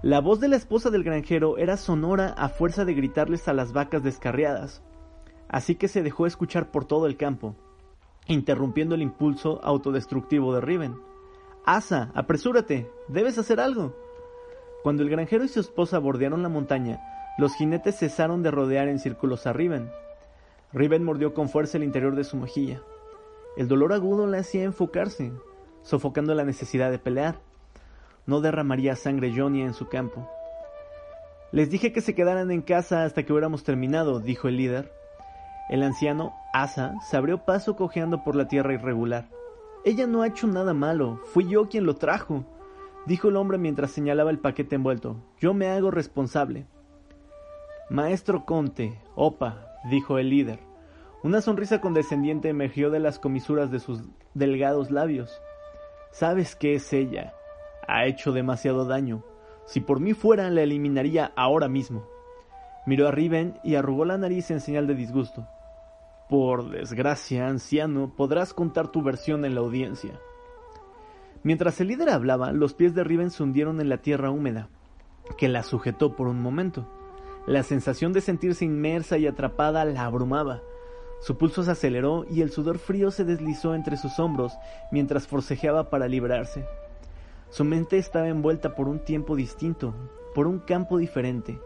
La 0.00 0.22
voz 0.22 0.40
de 0.40 0.48
la 0.48 0.56
esposa 0.56 0.88
del 0.88 1.04
granjero 1.04 1.58
era 1.58 1.76
sonora 1.76 2.28
a 2.38 2.48
fuerza 2.48 2.86
de 2.86 2.94
gritarles 2.94 3.48
a 3.48 3.52
las 3.52 3.74
vacas 3.74 4.02
descarriadas, 4.02 4.82
así 5.46 5.74
que 5.74 5.88
se 5.88 6.02
dejó 6.02 6.26
escuchar 6.26 6.70
por 6.70 6.86
todo 6.86 7.04
el 7.04 7.18
campo, 7.18 7.54
interrumpiendo 8.28 8.94
el 8.94 9.02
impulso 9.02 9.60
autodestructivo 9.62 10.54
de 10.54 10.62
Riven. 10.62 10.96
Asa, 11.66 12.10
apresúrate, 12.14 12.90
debes 13.08 13.36
hacer 13.36 13.60
algo. 13.60 13.94
Cuando 14.82 15.02
el 15.02 15.10
granjero 15.10 15.44
y 15.44 15.48
su 15.48 15.60
esposa 15.60 15.98
bordearon 15.98 16.42
la 16.42 16.48
montaña, 16.48 17.00
los 17.36 17.54
jinetes 17.54 17.98
cesaron 17.98 18.42
de 18.42 18.50
rodear 18.50 18.88
en 18.88 18.98
círculos 18.98 19.46
a 19.46 19.52
Riven. 19.52 19.90
Riven 20.72 21.04
mordió 21.04 21.34
con 21.34 21.48
fuerza 21.50 21.76
el 21.76 21.84
interior 21.84 22.14
de 22.14 22.24
su 22.24 22.36
mejilla. 22.36 22.80
El 23.56 23.68
dolor 23.68 23.92
agudo 23.92 24.26
le 24.26 24.38
hacía 24.38 24.64
enfocarse, 24.64 25.32
sofocando 25.82 26.34
la 26.34 26.44
necesidad 26.44 26.90
de 26.90 26.98
pelear. 26.98 27.40
No 28.24 28.40
derramaría 28.40 28.96
sangre 28.96 29.32
Johnny 29.36 29.62
en 29.62 29.74
su 29.74 29.88
campo. 29.88 30.30
Les 31.52 31.68
dije 31.68 31.92
que 31.92 32.00
se 32.00 32.14
quedaran 32.14 32.50
en 32.50 32.62
casa 32.62 33.04
hasta 33.04 33.24
que 33.24 33.32
hubiéramos 33.32 33.64
terminado, 33.64 34.20
dijo 34.20 34.48
el 34.48 34.56
líder. 34.56 34.92
El 35.68 35.82
anciano, 35.82 36.32
Asa, 36.54 36.94
se 37.02 37.16
abrió 37.16 37.44
paso 37.44 37.76
cojeando 37.76 38.24
por 38.24 38.34
la 38.34 38.48
tierra 38.48 38.72
irregular. 38.72 39.28
Ella 39.84 40.06
no 40.06 40.22
ha 40.22 40.28
hecho 40.28 40.46
nada 40.46 40.72
malo, 40.72 41.20
fui 41.32 41.48
yo 41.48 41.68
quien 41.68 41.84
lo 41.84 41.96
trajo 41.96 42.44
dijo 43.06 43.28
el 43.28 43.36
hombre 43.36 43.58
mientras 43.58 43.90
señalaba 43.90 44.30
el 44.30 44.38
paquete 44.38 44.76
envuelto. 44.76 45.16
Yo 45.38 45.54
me 45.54 45.68
hago 45.68 45.90
responsable. 45.90 46.66
Maestro 47.88 48.44
Conte, 48.44 49.00
opa, 49.14 49.66
dijo 49.90 50.18
el 50.18 50.30
líder. 50.30 50.60
Una 51.22 51.40
sonrisa 51.40 51.80
condescendiente 51.80 52.48
emergió 52.48 52.90
de 52.90 53.00
las 53.00 53.18
comisuras 53.18 53.70
de 53.70 53.80
sus 53.80 54.02
delgados 54.34 54.90
labios. 54.90 55.42
Sabes 56.12 56.56
qué 56.56 56.74
es 56.74 56.92
ella. 56.92 57.34
Ha 57.86 58.06
hecho 58.06 58.32
demasiado 58.32 58.84
daño. 58.86 59.24
Si 59.66 59.80
por 59.80 60.00
mí 60.00 60.14
fuera, 60.14 60.48
la 60.50 60.62
eliminaría 60.62 61.32
ahora 61.36 61.68
mismo. 61.68 62.06
Miró 62.86 63.08
a 63.08 63.10
Riven 63.10 63.58
y 63.62 63.74
arrugó 63.74 64.04
la 64.04 64.18
nariz 64.18 64.50
en 64.50 64.60
señal 64.60 64.86
de 64.86 64.94
disgusto. 64.94 65.46
Por 66.28 66.70
desgracia, 66.70 67.48
anciano, 67.48 68.14
podrás 68.16 68.54
contar 68.54 68.88
tu 68.88 69.02
versión 69.02 69.44
en 69.44 69.54
la 69.54 69.60
audiencia. 69.60 70.18
Mientras 71.42 71.80
el 71.80 71.88
líder 71.88 72.10
hablaba, 72.10 72.52
los 72.52 72.74
pies 72.74 72.94
de 72.94 73.02
Riven 73.02 73.30
se 73.30 73.42
hundieron 73.42 73.80
en 73.80 73.88
la 73.88 73.98
tierra 73.98 74.30
húmeda, 74.30 74.68
que 75.38 75.48
la 75.48 75.62
sujetó 75.62 76.14
por 76.14 76.28
un 76.28 76.40
momento. 76.40 76.86
La 77.46 77.62
sensación 77.62 78.12
de 78.12 78.20
sentirse 78.20 78.64
inmersa 78.64 79.16
y 79.16 79.26
atrapada 79.26 79.84
la 79.86 80.04
abrumaba. 80.04 80.60
Su 81.20 81.38
pulso 81.38 81.62
se 81.62 81.70
aceleró 81.70 82.26
y 82.30 82.42
el 82.42 82.50
sudor 82.50 82.78
frío 82.78 83.10
se 83.10 83.24
deslizó 83.24 83.74
entre 83.74 83.96
sus 83.96 84.18
hombros 84.18 84.52
mientras 84.92 85.26
forcejeaba 85.26 85.88
para 85.88 86.08
librarse. 86.08 86.66
Su 87.48 87.64
mente 87.64 87.98
estaba 87.98 88.28
envuelta 88.28 88.74
por 88.74 88.88
un 88.88 89.00
tiempo 89.00 89.34
distinto, 89.34 89.94
por 90.34 90.46
un 90.46 90.60
campo 90.60 90.98
diferente. 90.98 91.58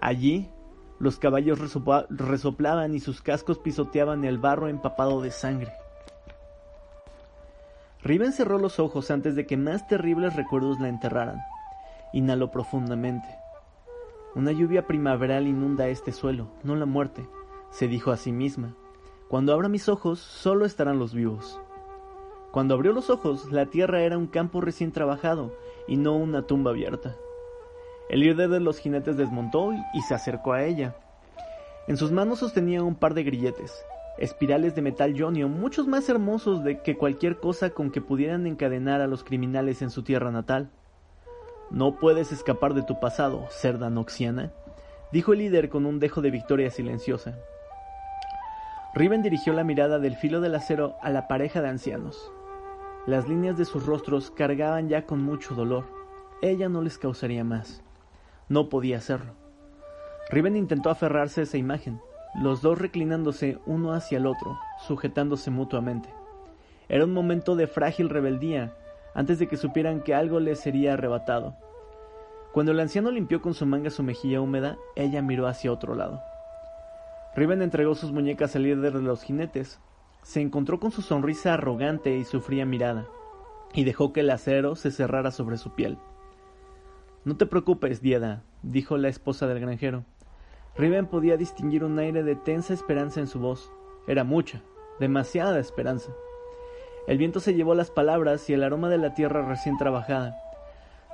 Allí, 0.00 0.50
los 0.98 1.18
caballos 1.18 1.58
resoplaban 2.10 2.94
y 2.94 3.00
sus 3.00 3.22
cascos 3.22 3.58
pisoteaban 3.58 4.24
el 4.24 4.38
barro 4.38 4.68
empapado 4.68 5.20
de 5.22 5.30
sangre. 5.30 5.72
Riven 8.04 8.32
cerró 8.32 8.58
los 8.58 8.80
ojos 8.80 9.12
antes 9.12 9.36
de 9.36 9.46
que 9.46 9.56
más 9.56 9.86
terribles 9.86 10.34
recuerdos 10.34 10.80
la 10.80 10.88
enterraran. 10.88 11.40
Inhaló 12.12 12.50
profundamente. 12.50 13.28
Una 14.34 14.50
lluvia 14.50 14.86
primaveral 14.86 15.46
inunda 15.46 15.86
este 15.86 16.10
suelo, 16.10 16.48
no 16.64 16.74
la 16.74 16.86
muerte, 16.86 17.24
se 17.70 17.86
dijo 17.86 18.10
a 18.10 18.16
sí 18.16 18.32
misma. 18.32 18.74
Cuando 19.28 19.52
abra 19.52 19.68
mis 19.68 19.88
ojos, 19.88 20.18
solo 20.18 20.64
estarán 20.64 20.98
los 20.98 21.14
vivos. 21.14 21.60
Cuando 22.50 22.74
abrió 22.74 22.92
los 22.92 23.08
ojos, 23.08 23.52
la 23.52 23.66
tierra 23.66 24.02
era 24.02 24.18
un 24.18 24.26
campo 24.26 24.60
recién 24.60 24.90
trabajado 24.90 25.54
y 25.86 25.96
no 25.96 26.16
una 26.16 26.42
tumba 26.42 26.72
abierta. 26.72 27.14
El 28.10 28.20
líder 28.20 28.50
de 28.50 28.60
los 28.60 28.78
jinetes 28.78 29.16
desmontó 29.16 29.72
y 29.94 30.00
se 30.02 30.14
acercó 30.14 30.52
a 30.52 30.64
ella. 30.64 30.96
En 31.86 31.96
sus 31.96 32.10
manos 32.10 32.40
sostenía 32.40 32.82
un 32.82 32.94
par 32.94 33.14
de 33.14 33.22
grilletes, 33.22 33.84
espirales 34.18 34.74
de 34.74 34.82
metal 34.82 35.14
jonio 35.18 35.48
muchos 35.48 35.86
más 35.86 36.08
hermosos 36.08 36.62
de 36.64 36.82
que 36.82 36.96
cualquier 36.96 37.38
cosa 37.38 37.70
con 37.70 37.90
que 37.90 38.00
pudieran 38.00 38.46
encadenar 38.46 39.00
a 39.00 39.06
los 39.06 39.24
criminales 39.24 39.82
en 39.82 39.90
su 39.90 40.02
tierra 40.02 40.30
natal. 40.30 40.70
No 41.70 41.98
puedes 41.98 42.32
escapar 42.32 42.74
de 42.74 42.82
tu 42.82 43.00
pasado, 43.00 43.46
cerda 43.50 43.88
noxiana, 43.88 44.52
dijo 45.10 45.32
el 45.32 45.40
líder 45.40 45.68
con 45.68 45.86
un 45.86 45.98
dejo 45.98 46.20
de 46.20 46.30
victoria 46.30 46.70
silenciosa. 46.70 47.38
Riven 48.94 49.22
dirigió 49.22 49.54
la 49.54 49.64
mirada 49.64 49.98
del 49.98 50.16
filo 50.16 50.42
del 50.42 50.54
acero 50.54 50.96
a 51.00 51.08
la 51.08 51.26
pareja 51.26 51.62
de 51.62 51.68
ancianos. 51.68 52.30
Las 53.06 53.26
líneas 53.26 53.56
de 53.56 53.64
sus 53.64 53.86
rostros 53.86 54.30
cargaban 54.30 54.88
ya 54.88 55.06
con 55.06 55.22
mucho 55.22 55.54
dolor. 55.54 55.86
Ella 56.42 56.68
no 56.68 56.82
les 56.82 56.98
causaría 56.98 57.42
más. 57.42 57.82
No 58.50 58.68
podía 58.68 58.98
hacerlo. 58.98 59.32
Riven 60.28 60.56
intentó 60.56 60.90
aferrarse 60.90 61.40
a 61.40 61.44
esa 61.44 61.56
imagen, 61.56 62.00
los 62.34 62.62
dos 62.62 62.78
reclinándose 62.78 63.58
uno 63.66 63.92
hacia 63.92 64.18
el 64.18 64.26
otro, 64.26 64.58
sujetándose 64.86 65.50
mutuamente. 65.50 66.08
Era 66.88 67.04
un 67.04 67.12
momento 67.12 67.56
de 67.56 67.66
frágil 67.66 68.08
rebeldía, 68.08 68.74
antes 69.14 69.38
de 69.38 69.46
que 69.46 69.56
supieran 69.56 70.02
que 70.02 70.14
algo 70.14 70.40
les 70.40 70.60
sería 70.60 70.94
arrebatado. 70.94 71.56
Cuando 72.52 72.72
el 72.72 72.80
anciano 72.80 73.10
limpió 73.10 73.40
con 73.40 73.54
su 73.54 73.66
manga 73.66 73.90
su 73.90 74.02
mejilla 74.02 74.40
húmeda, 74.40 74.76
ella 74.96 75.22
miró 75.22 75.46
hacia 75.46 75.72
otro 75.72 75.94
lado. 75.94 76.20
Riven 77.34 77.62
entregó 77.62 77.94
sus 77.94 78.12
muñecas 78.12 78.56
al 78.56 78.64
líder 78.64 78.92
de 78.92 79.02
los 79.02 79.22
jinetes, 79.22 79.80
se 80.22 80.40
encontró 80.40 80.78
con 80.78 80.90
su 80.90 81.02
sonrisa 81.02 81.54
arrogante 81.54 82.16
y 82.16 82.24
su 82.24 82.40
fría 82.40 82.66
mirada, 82.66 83.06
y 83.72 83.84
dejó 83.84 84.12
que 84.12 84.20
el 84.20 84.30
acero 84.30 84.76
se 84.76 84.90
cerrara 84.90 85.30
sobre 85.30 85.56
su 85.56 85.74
piel. 85.74 85.98
No 87.24 87.36
te 87.36 87.46
preocupes, 87.46 88.02
Dieda, 88.02 88.42
dijo 88.62 88.98
la 88.98 89.08
esposa 89.08 89.46
del 89.46 89.60
granjero. 89.60 90.04
Riven 90.76 91.06
podía 91.06 91.36
distinguir 91.36 91.84
un 91.84 91.98
aire 91.98 92.22
de 92.22 92.34
tensa 92.36 92.72
esperanza 92.72 93.20
en 93.20 93.26
su 93.26 93.38
voz. 93.38 93.70
Era 94.06 94.24
mucha, 94.24 94.62
demasiada 94.98 95.58
esperanza. 95.60 96.12
El 97.06 97.18
viento 97.18 97.40
se 97.40 97.54
llevó 97.54 97.74
las 97.74 97.90
palabras 97.90 98.48
y 98.48 98.54
el 98.54 98.62
aroma 98.62 98.88
de 98.88 98.98
la 98.98 99.14
tierra 99.14 99.46
recién 99.46 99.76
trabajada. 99.76 100.36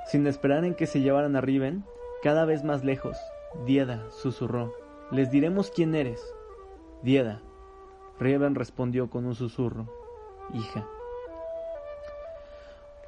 Sin 0.07 0.25
esperar 0.27 0.63
en 0.63 0.75
que 0.75 0.87
se 0.87 1.01
llevaran 1.01 1.35
a 1.35 1.41
Riven, 1.41 1.83
cada 2.23 2.45
vez 2.45 2.63
más 2.63 2.83
lejos, 2.83 3.17
Dieda 3.65 4.09
susurró. 4.11 4.73
Les 5.11 5.31
diremos 5.31 5.71
quién 5.71 5.95
eres. 5.95 6.33
Dieda, 7.01 7.41
Riven 8.19 8.55
respondió 8.55 9.09
con 9.09 9.25
un 9.25 9.35
susurro. 9.35 9.87
Hija. 10.53 10.87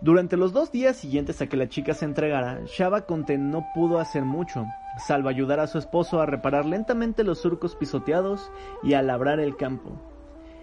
Durante 0.01 0.35
los 0.35 0.51
dos 0.51 0.71
días 0.71 0.95
siguientes 0.97 1.41
a 1.41 1.47
que 1.47 1.57
la 1.57 1.69
chica 1.69 1.93
se 1.93 2.05
entregara, 2.05 2.61
Shaba 2.65 3.05
Conte 3.05 3.37
no 3.37 3.67
pudo 3.75 3.99
hacer 3.99 4.23
mucho, 4.23 4.65
salvo 4.97 5.29
ayudar 5.29 5.59
a 5.59 5.67
su 5.67 5.77
esposo 5.77 6.21
a 6.21 6.25
reparar 6.25 6.65
lentamente 6.65 7.23
los 7.23 7.39
surcos 7.39 7.75
pisoteados 7.75 8.51
y 8.83 8.93
a 8.93 9.01
labrar 9.01 9.39
el 9.39 9.55
campo. 9.55 9.91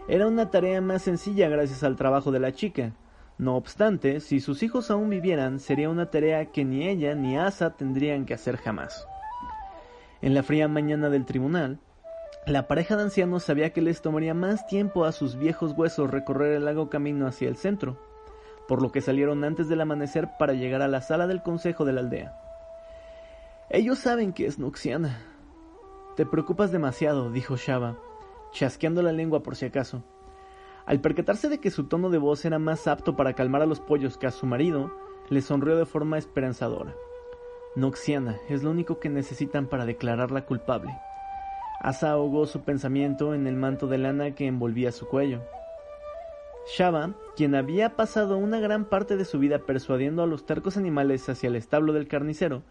Era 0.09 0.27
una 0.27 0.51
tarea 0.51 0.81
más 0.81 1.03
sencilla 1.03 1.49
gracias 1.49 1.83
al 1.83 1.97
trabajo 1.97 2.31
de 2.31 2.41
la 2.41 2.53
chica. 2.53 2.93
No 3.37 3.57
obstante, 3.57 4.21
si 4.21 4.41
sus 4.41 4.63
hijos 4.63 4.91
aún 4.91 5.11
vivieran, 5.11 5.61
sería 5.61 5.91
una 5.91 6.11
tarea 6.11 6.47
que 6.47 6.65
ni 6.65 6.89
ella 6.89 7.15
ni 7.15 7.39
Asa 7.39 7.77
tendrían 7.77 8.25
que 8.25 8.35
hacer 8.35 8.57
jamás. 8.57 9.07
En 10.21 10.35
la 10.35 10.43
fría 10.43 10.67
mañana 10.67 11.11
del 11.11 11.25
tribunal, 11.25 11.79
la 12.47 12.67
pareja 12.67 12.97
de 12.97 13.03
ancianos 13.03 13.45
sabía 13.45 13.73
que 13.73 13.83
les 13.83 14.01
tomaría 14.01 14.35
más 14.35 14.67
tiempo 14.67 15.05
a 15.05 15.13
sus 15.13 15.37
viejos 15.37 15.73
huesos 15.77 16.11
recorrer 16.11 16.55
el 16.55 16.65
largo 16.65 16.89
camino 16.89 17.27
hacia 17.27 17.49
el 17.49 17.57
centro, 17.57 18.01
por 18.67 18.83
lo 18.83 18.91
que 18.91 19.03
salieron 19.03 19.45
antes 19.45 19.69
del 19.69 19.83
amanecer 19.83 20.31
para 20.39 20.55
llegar 20.55 20.83
a 20.83 20.89
la 20.89 21.03
sala 21.03 21.27
del 21.27 21.43
consejo 21.43 21.85
de 21.85 21.93
la 21.93 22.01
aldea. 22.01 22.48
Ellos 23.71 23.99
saben 23.99 24.33
que 24.33 24.47
es 24.47 24.59
Noxiana. 24.59 25.21
Te 26.17 26.25
preocupas 26.25 26.73
demasiado, 26.73 27.31
dijo 27.31 27.57
Shaba, 27.57 27.99
chasqueando 28.51 29.03
la 29.03 29.13
lengua 29.13 29.43
por 29.43 29.57
si 29.57 29.67
acaso. 29.67 30.03
Al 30.87 31.03
percatarse 31.03 31.51
de 31.51 31.59
que 31.59 31.71
su 31.71 31.85
tono 31.85 32.09
de 32.09 32.17
voz 32.17 32.47
era 32.47 32.59
más 32.59 32.87
apto 32.87 33.15
para 33.15 33.35
calmar 33.35 33.61
a 33.61 33.67
los 33.67 33.81
pollos 33.81 34.17
que 34.17 34.27
a 34.27 34.31
su 34.31 34.47
marido, 34.47 34.91
le 35.29 35.43
sonrió 35.43 35.77
de 35.77 35.85
forma 35.85 36.17
esperanzadora. 36.17 36.95
Noxiana 37.77 38.39
es 38.49 38.63
lo 38.63 38.71
único 38.71 39.01
que 39.01 39.11
necesitan 39.11 39.67
para 39.67 39.85
declararla 39.85 40.47
culpable. 40.47 40.99
Asa 41.81 42.13
ahogó 42.13 42.47
su 42.47 42.63
pensamiento 42.63 43.35
en 43.35 43.47
el 43.47 43.57
manto 43.57 43.87
de 43.87 43.99
lana 43.99 44.35
que 44.35 44.47
envolvía 44.47 44.93
su 44.93 45.07
cuello. 45.09 45.43
Shaba, 46.71 47.15
quien 47.35 47.55
había 47.55 47.97
pasado 47.97 48.37
una 48.37 48.61
gran 48.61 48.85
parte 48.85 49.17
de 49.17 49.25
su 49.25 49.39
vida 49.39 49.61
persuadiendo 49.61 50.23
a 50.23 50.27
los 50.27 50.45
tercos 50.45 50.77
animales 50.77 51.27
hacia 51.31 51.49
el 51.49 51.57
establo 51.57 51.95
del 51.95 52.09
carnicero, 52.09 52.63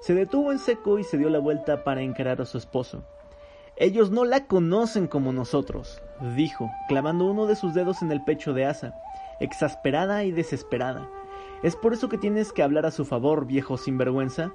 se 0.00 0.12
detuvo 0.12 0.50
en 0.50 0.58
seco 0.58 0.98
y 0.98 1.04
se 1.04 1.18
dio 1.18 1.30
la 1.30 1.38
vuelta 1.38 1.84
para 1.84 2.02
encarar 2.02 2.42
a 2.42 2.46
su 2.46 2.58
esposo. 2.58 3.04
Ellos 3.76 4.10
no 4.10 4.24
la 4.24 4.48
conocen 4.48 5.06
como 5.06 5.32
nosotros, 5.32 6.02
dijo, 6.34 6.68
clavando 6.88 7.26
uno 7.26 7.46
de 7.46 7.54
sus 7.54 7.74
dedos 7.74 8.02
en 8.02 8.10
el 8.10 8.24
pecho 8.24 8.54
de 8.54 8.66
Asa, 8.66 8.94
exasperada 9.38 10.24
y 10.24 10.32
desesperada. 10.32 11.08
¿Es 11.62 11.76
por 11.76 11.92
eso 11.92 12.08
que 12.08 12.18
tienes 12.18 12.52
que 12.52 12.64
hablar 12.64 12.86
a 12.86 12.90
su 12.90 13.04
favor, 13.04 13.46
viejo 13.46 13.76
sinvergüenza? 13.76 14.52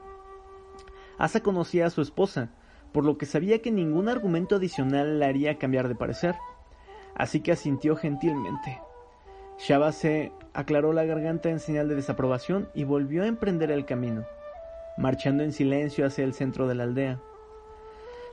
Asa 1.18 1.42
conocía 1.42 1.86
a 1.86 1.90
su 1.90 2.02
esposa, 2.02 2.50
por 2.92 3.06
lo 3.06 3.18
que 3.18 3.26
sabía 3.26 3.62
que 3.62 3.72
ningún 3.72 4.10
argumento 4.10 4.58
adicional 4.58 5.20
la 5.20 5.28
haría 5.28 5.58
cambiar 5.58 5.88
de 5.88 5.96
parecer. 5.96 6.36
Así 7.16 7.40
que 7.40 7.54
asintió 7.54 7.96
gentilmente. 7.96 8.80
Shaba 9.60 9.92
se 9.92 10.32
aclaró 10.54 10.94
la 10.94 11.06
garganta 11.06 11.50
en 11.50 11.60
señal 11.60 11.88
de 11.88 11.96
desaprobación 11.96 12.70
y 12.74 12.86
volvió 12.86 13.24
a 13.24 13.28
emprender 13.28 13.72
el 13.72 13.86
camino, 13.86 14.26
marchando 14.98 15.44
en 15.44 15.52
silencio 15.52 16.06
hacia 16.06 16.24
el 16.24 16.34
centro 16.34 16.68
de 16.68 16.76
la 16.76 16.84
aldea. 16.84 17.20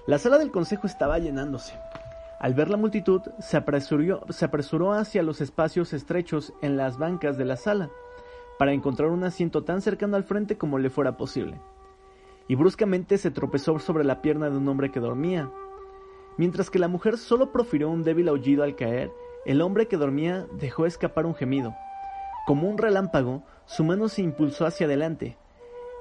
La 0.06 0.18
sala 0.18 0.38
del 0.38 0.50
consejo 0.50 0.87
estaba 0.87 1.18
llenándose. 1.18 1.75
Al 2.38 2.54
ver 2.54 2.71
la 2.71 2.76
multitud, 2.76 3.23
se 3.40 3.56
apresuró, 3.56 4.25
se 4.30 4.45
apresuró 4.45 4.92
hacia 4.92 5.23
los 5.23 5.40
espacios 5.40 5.92
estrechos 5.92 6.52
en 6.62 6.76
las 6.76 6.97
bancas 6.97 7.37
de 7.37 7.45
la 7.45 7.56
sala, 7.56 7.90
para 8.59 8.73
encontrar 8.73 9.11
un 9.11 9.25
asiento 9.25 9.64
tan 9.64 9.83
cercano 9.83 10.16
al 10.16 10.25
frente 10.25 10.56
como 10.56 10.78
le 10.78 10.90
fuera 10.90 11.16
posible 11.16 11.61
y 12.49 12.54
bruscamente 12.54 13.18
se 13.18 13.30
tropezó 13.30 13.78
sobre 13.78 14.04
la 14.04 14.23
pierna 14.23 14.50
de 14.50 14.56
un 14.56 14.68
hombre 14.68 14.90
que 14.90 15.00
dormía. 15.00 15.50
Mientras 16.37 16.71
que 16.71 16.78
la 16.78 16.88
mujer 16.88 17.18
solo 17.18 17.50
profirió 17.50 17.90
un 17.90 18.04
débil 18.04 18.28
aullido 18.28 18.62
al 18.62 18.76
caer, 18.76 19.11
el 19.46 19.62
hombre 19.62 19.86
que 19.86 19.96
dormía 19.96 20.44
dejó 20.58 20.86
escapar 20.86 21.24
un 21.24 21.36
gemido. 21.36 21.74
Como 22.46 22.68
un 22.68 22.78
relámpago, 22.78 23.44
su 23.64 23.84
mano 23.84 24.08
se 24.08 24.20
impulsó 24.22 24.66
hacia 24.66 24.86
adelante, 24.86 25.38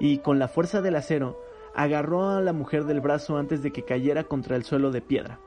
y 0.00 0.18
con 0.18 0.40
la 0.40 0.48
fuerza 0.48 0.82
del 0.82 0.96
acero, 0.96 1.40
agarró 1.72 2.28
a 2.28 2.40
la 2.40 2.52
mujer 2.52 2.84
del 2.84 3.00
brazo 3.00 3.36
antes 3.38 3.62
de 3.62 3.70
que 3.70 3.84
cayera 3.84 4.24
contra 4.24 4.56
el 4.56 4.64
suelo 4.64 4.90
de 4.90 5.00
piedra. 5.00 5.38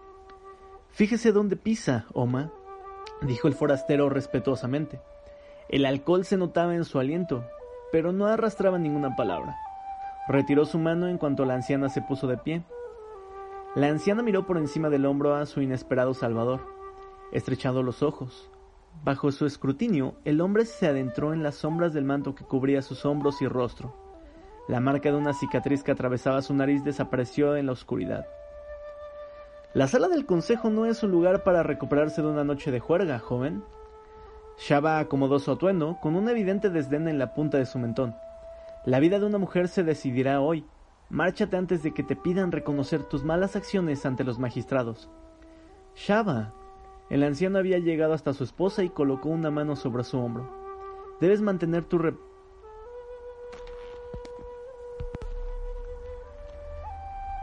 Fíjese 0.92 1.34
dónde 1.34 1.58
pisa, 1.58 2.06
Oma, 2.14 2.54
dijo 3.22 3.50
el 3.50 3.54
forastero 3.54 4.10
respetuosamente. 4.10 5.02
El 5.68 5.86
alcohol 5.86 6.24
se 6.24 6.38
notaba 6.38 6.76
en 6.76 6.86
su 6.86 7.00
aliento, 7.00 7.44
pero 7.92 8.14
no 8.14 8.28
arrastraba 8.28 8.80
ninguna 8.80 9.18
palabra. 9.18 9.58
Retiró 10.30 10.66
su 10.66 10.80
mano 10.80 11.10
en 11.10 11.18
cuanto 11.18 11.44
la 11.44 11.56
anciana 11.56 11.90
se 11.90 12.02
puso 12.02 12.28
de 12.28 12.38
pie. 12.38 12.64
La 13.76 13.88
anciana 13.88 14.24
miró 14.24 14.46
por 14.46 14.58
encima 14.58 14.90
del 14.90 15.06
hombro 15.06 15.36
a 15.36 15.46
su 15.46 15.62
inesperado 15.62 16.14
salvador, 16.14 16.79
estrechando 17.32 17.84
los 17.84 18.04
ojos. 18.04 18.50
Bajo 19.04 19.32
su 19.32 19.46
escrutinio, 19.46 20.16
el 20.26 20.42
hombre 20.42 20.66
se 20.66 20.88
adentró 20.88 21.34
en 21.34 21.44
las 21.44 21.56
sombras 21.56 21.94
del 21.94 22.04
manto 22.04 22.36
que 22.36 22.44
cubría 22.44 22.82
sus 22.82 23.06
hombros 23.06 23.42
y 23.42 23.48
rostro. 23.48 23.96
La 24.68 24.80
marca 24.80 25.12
de 25.12 25.18
una 25.18 25.34
cicatriz 25.34 25.84
que 25.84 25.92
atravesaba 25.92 26.42
su 26.42 26.54
nariz 26.54 26.84
desapareció 26.84 27.56
en 27.56 27.66
la 27.66 27.72
oscuridad. 27.72 28.28
La 29.74 29.88
sala 29.88 30.08
del 30.08 30.26
consejo 30.26 30.70
no 30.70 30.86
es 30.86 31.02
un 31.04 31.12
lugar 31.12 31.44
para 31.44 31.64
recuperarse 31.64 32.22
de 32.22 32.28
una 32.28 32.44
noche 32.44 32.72
de 32.72 32.80
juerga, 32.80 33.20
joven. 33.20 33.64
Shaba 34.58 35.00
acomodó 35.00 35.40
su 35.40 35.52
atuendo 35.52 35.98
con 36.02 36.16
un 36.16 36.28
evidente 36.28 36.70
desdén 36.70 37.08
en 37.08 37.18
la 37.18 37.34
punta 37.34 37.58
de 37.58 37.66
su 37.66 37.80
mentón. 37.80 38.16
La 38.86 39.00
vida 39.00 39.20
de 39.20 39.26
una 39.26 39.38
mujer 39.38 39.68
se 39.68 39.84
decidirá 39.84 40.42
hoy. 40.42 40.66
Márchate 41.10 41.56
antes 41.56 41.82
de 41.82 41.94
que 41.94 42.04
te 42.04 42.16
pidan 42.16 42.52
reconocer 42.52 43.04
tus 43.04 43.24
malas 43.24 43.56
acciones 43.56 44.06
ante 44.06 44.24
los 44.24 44.40
magistrados. 44.40 45.10
Shaba. 45.96 46.54
El 47.10 47.24
anciano 47.24 47.58
había 47.58 47.80
llegado 47.80 48.14
hasta 48.14 48.34
su 48.34 48.44
esposa 48.44 48.84
y 48.84 48.90
colocó 48.90 49.30
una 49.30 49.50
mano 49.50 49.76
sobre 49.76 50.04
su 50.04 50.20
hombro. 50.20 50.48
Debes 51.20 51.42
mantener 51.42 51.84
tu 51.84 52.00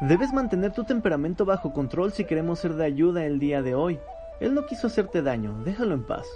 Debes 0.01 0.33
mantener 0.33 0.73
tu 0.73 0.85
temperamento 0.85 1.45
bajo 1.45 1.73
control 1.73 2.13
si 2.13 2.25
queremos 2.25 2.61
ser 2.61 2.75
de 2.75 2.85
ayuda 2.85 3.25
el 3.25 3.39
día 3.39 3.63
de 3.63 3.75
hoy. 3.75 3.99
Él 4.41 4.55
no 4.55 4.67
quiso 4.67 4.87
hacerte 4.87 5.23
daño, 5.23 5.55
déjalo 5.65 5.95
en 5.95 6.05
paz. 6.05 6.27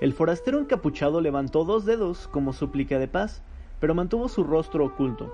El 0.00 0.12
forastero 0.12 0.58
encapuchado 0.58 1.22
levantó 1.22 1.64
dos 1.64 1.86
dedos 1.86 2.28
como 2.28 2.52
súplica 2.52 2.98
de 2.98 3.08
paz, 3.08 3.42
pero 3.80 3.94
mantuvo 3.94 4.28
su 4.28 4.44
rostro 4.44 4.84
oculto. 4.84 5.32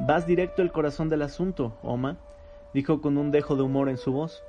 Vas 0.00 0.26
directo 0.26 0.62
al 0.62 0.72
corazón 0.72 1.08
del 1.08 1.22
asunto, 1.22 1.76
Oma, 1.82 2.16
dijo 2.74 3.00
con 3.00 3.16
un 3.16 3.30
dejo 3.30 3.54
de 3.54 3.62
humor 3.62 3.88
en 3.88 3.98
su 3.98 4.12
voz. 4.12 4.42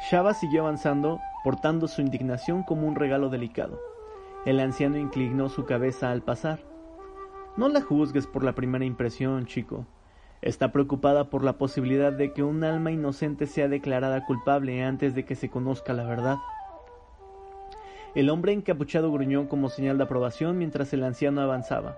Shaba 0.00 0.34
siguió 0.34 0.62
avanzando, 0.62 1.20
portando 1.42 1.88
su 1.88 2.00
indignación 2.00 2.62
como 2.62 2.86
un 2.86 2.94
regalo 2.94 3.28
delicado. 3.28 3.80
El 4.44 4.60
anciano 4.60 4.98
inclinó 4.98 5.48
su 5.48 5.64
cabeza 5.64 6.12
al 6.12 6.22
pasar. 6.22 6.60
No 7.56 7.68
la 7.68 7.80
juzgues 7.80 8.26
por 8.26 8.44
la 8.44 8.54
primera 8.54 8.84
impresión, 8.84 9.46
chico. 9.46 9.86
Está 10.42 10.70
preocupada 10.70 11.30
por 11.30 11.42
la 11.42 11.54
posibilidad 11.54 12.12
de 12.12 12.32
que 12.32 12.42
un 12.42 12.62
alma 12.62 12.92
inocente 12.92 13.46
sea 13.46 13.68
declarada 13.68 14.24
culpable 14.26 14.84
antes 14.84 15.14
de 15.14 15.24
que 15.24 15.34
se 15.34 15.48
conozca 15.48 15.94
la 15.94 16.04
verdad. 16.04 16.36
El 18.14 18.30
hombre 18.30 18.52
encapuchado 18.52 19.10
gruñó 19.10 19.48
como 19.48 19.70
señal 19.70 19.98
de 19.98 20.04
aprobación 20.04 20.58
mientras 20.58 20.92
el 20.92 21.02
anciano 21.02 21.40
avanzaba. 21.40 21.96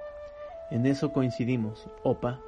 En 0.70 0.86
eso 0.86 1.12
coincidimos, 1.12 1.88
Opa. 2.04 2.38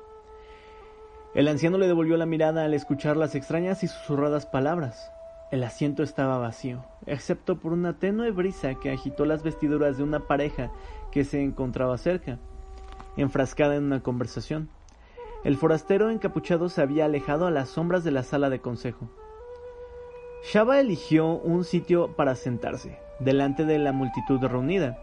El 1.34 1.48
anciano 1.48 1.76
le 1.76 1.86
devolvió 1.86 2.16
la 2.16 2.26
mirada 2.26 2.64
al 2.64 2.74
escuchar 2.74 3.16
las 3.16 3.34
extrañas 3.34 3.82
y 3.82 3.88
susurradas 3.88 4.46
palabras. 4.46 5.12
El 5.50 5.64
asiento 5.64 6.04
estaba 6.04 6.38
vacío, 6.38 6.84
excepto 7.06 7.58
por 7.58 7.72
una 7.72 7.98
tenue 7.98 8.30
brisa 8.30 8.76
que 8.76 8.92
agitó 8.92 9.24
las 9.24 9.42
vestiduras 9.42 9.96
de 9.96 10.04
una 10.04 10.20
pareja 10.20 10.70
que 11.10 11.24
se 11.24 11.42
encontraba 11.42 11.98
cerca, 11.98 12.38
enfrascada 13.16 13.74
en 13.74 13.82
una 13.82 14.00
conversación. 14.00 14.68
El 15.42 15.56
forastero 15.56 16.10
encapuchado 16.10 16.68
se 16.68 16.82
había 16.82 17.06
alejado 17.06 17.48
a 17.48 17.50
las 17.50 17.70
sombras 17.70 18.04
de 18.04 18.12
la 18.12 18.22
sala 18.22 18.48
de 18.48 18.60
consejo. 18.60 19.10
Shaba 20.44 20.78
eligió 20.78 21.26
un 21.26 21.64
sitio 21.64 22.14
para 22.14 22.36
sentarse, 22.36 22.98
delante 23.18 23.64
de 23.64 23.80
la 23.80 23.90
multitud 23.90 24.40
reunida. 24.40 24.98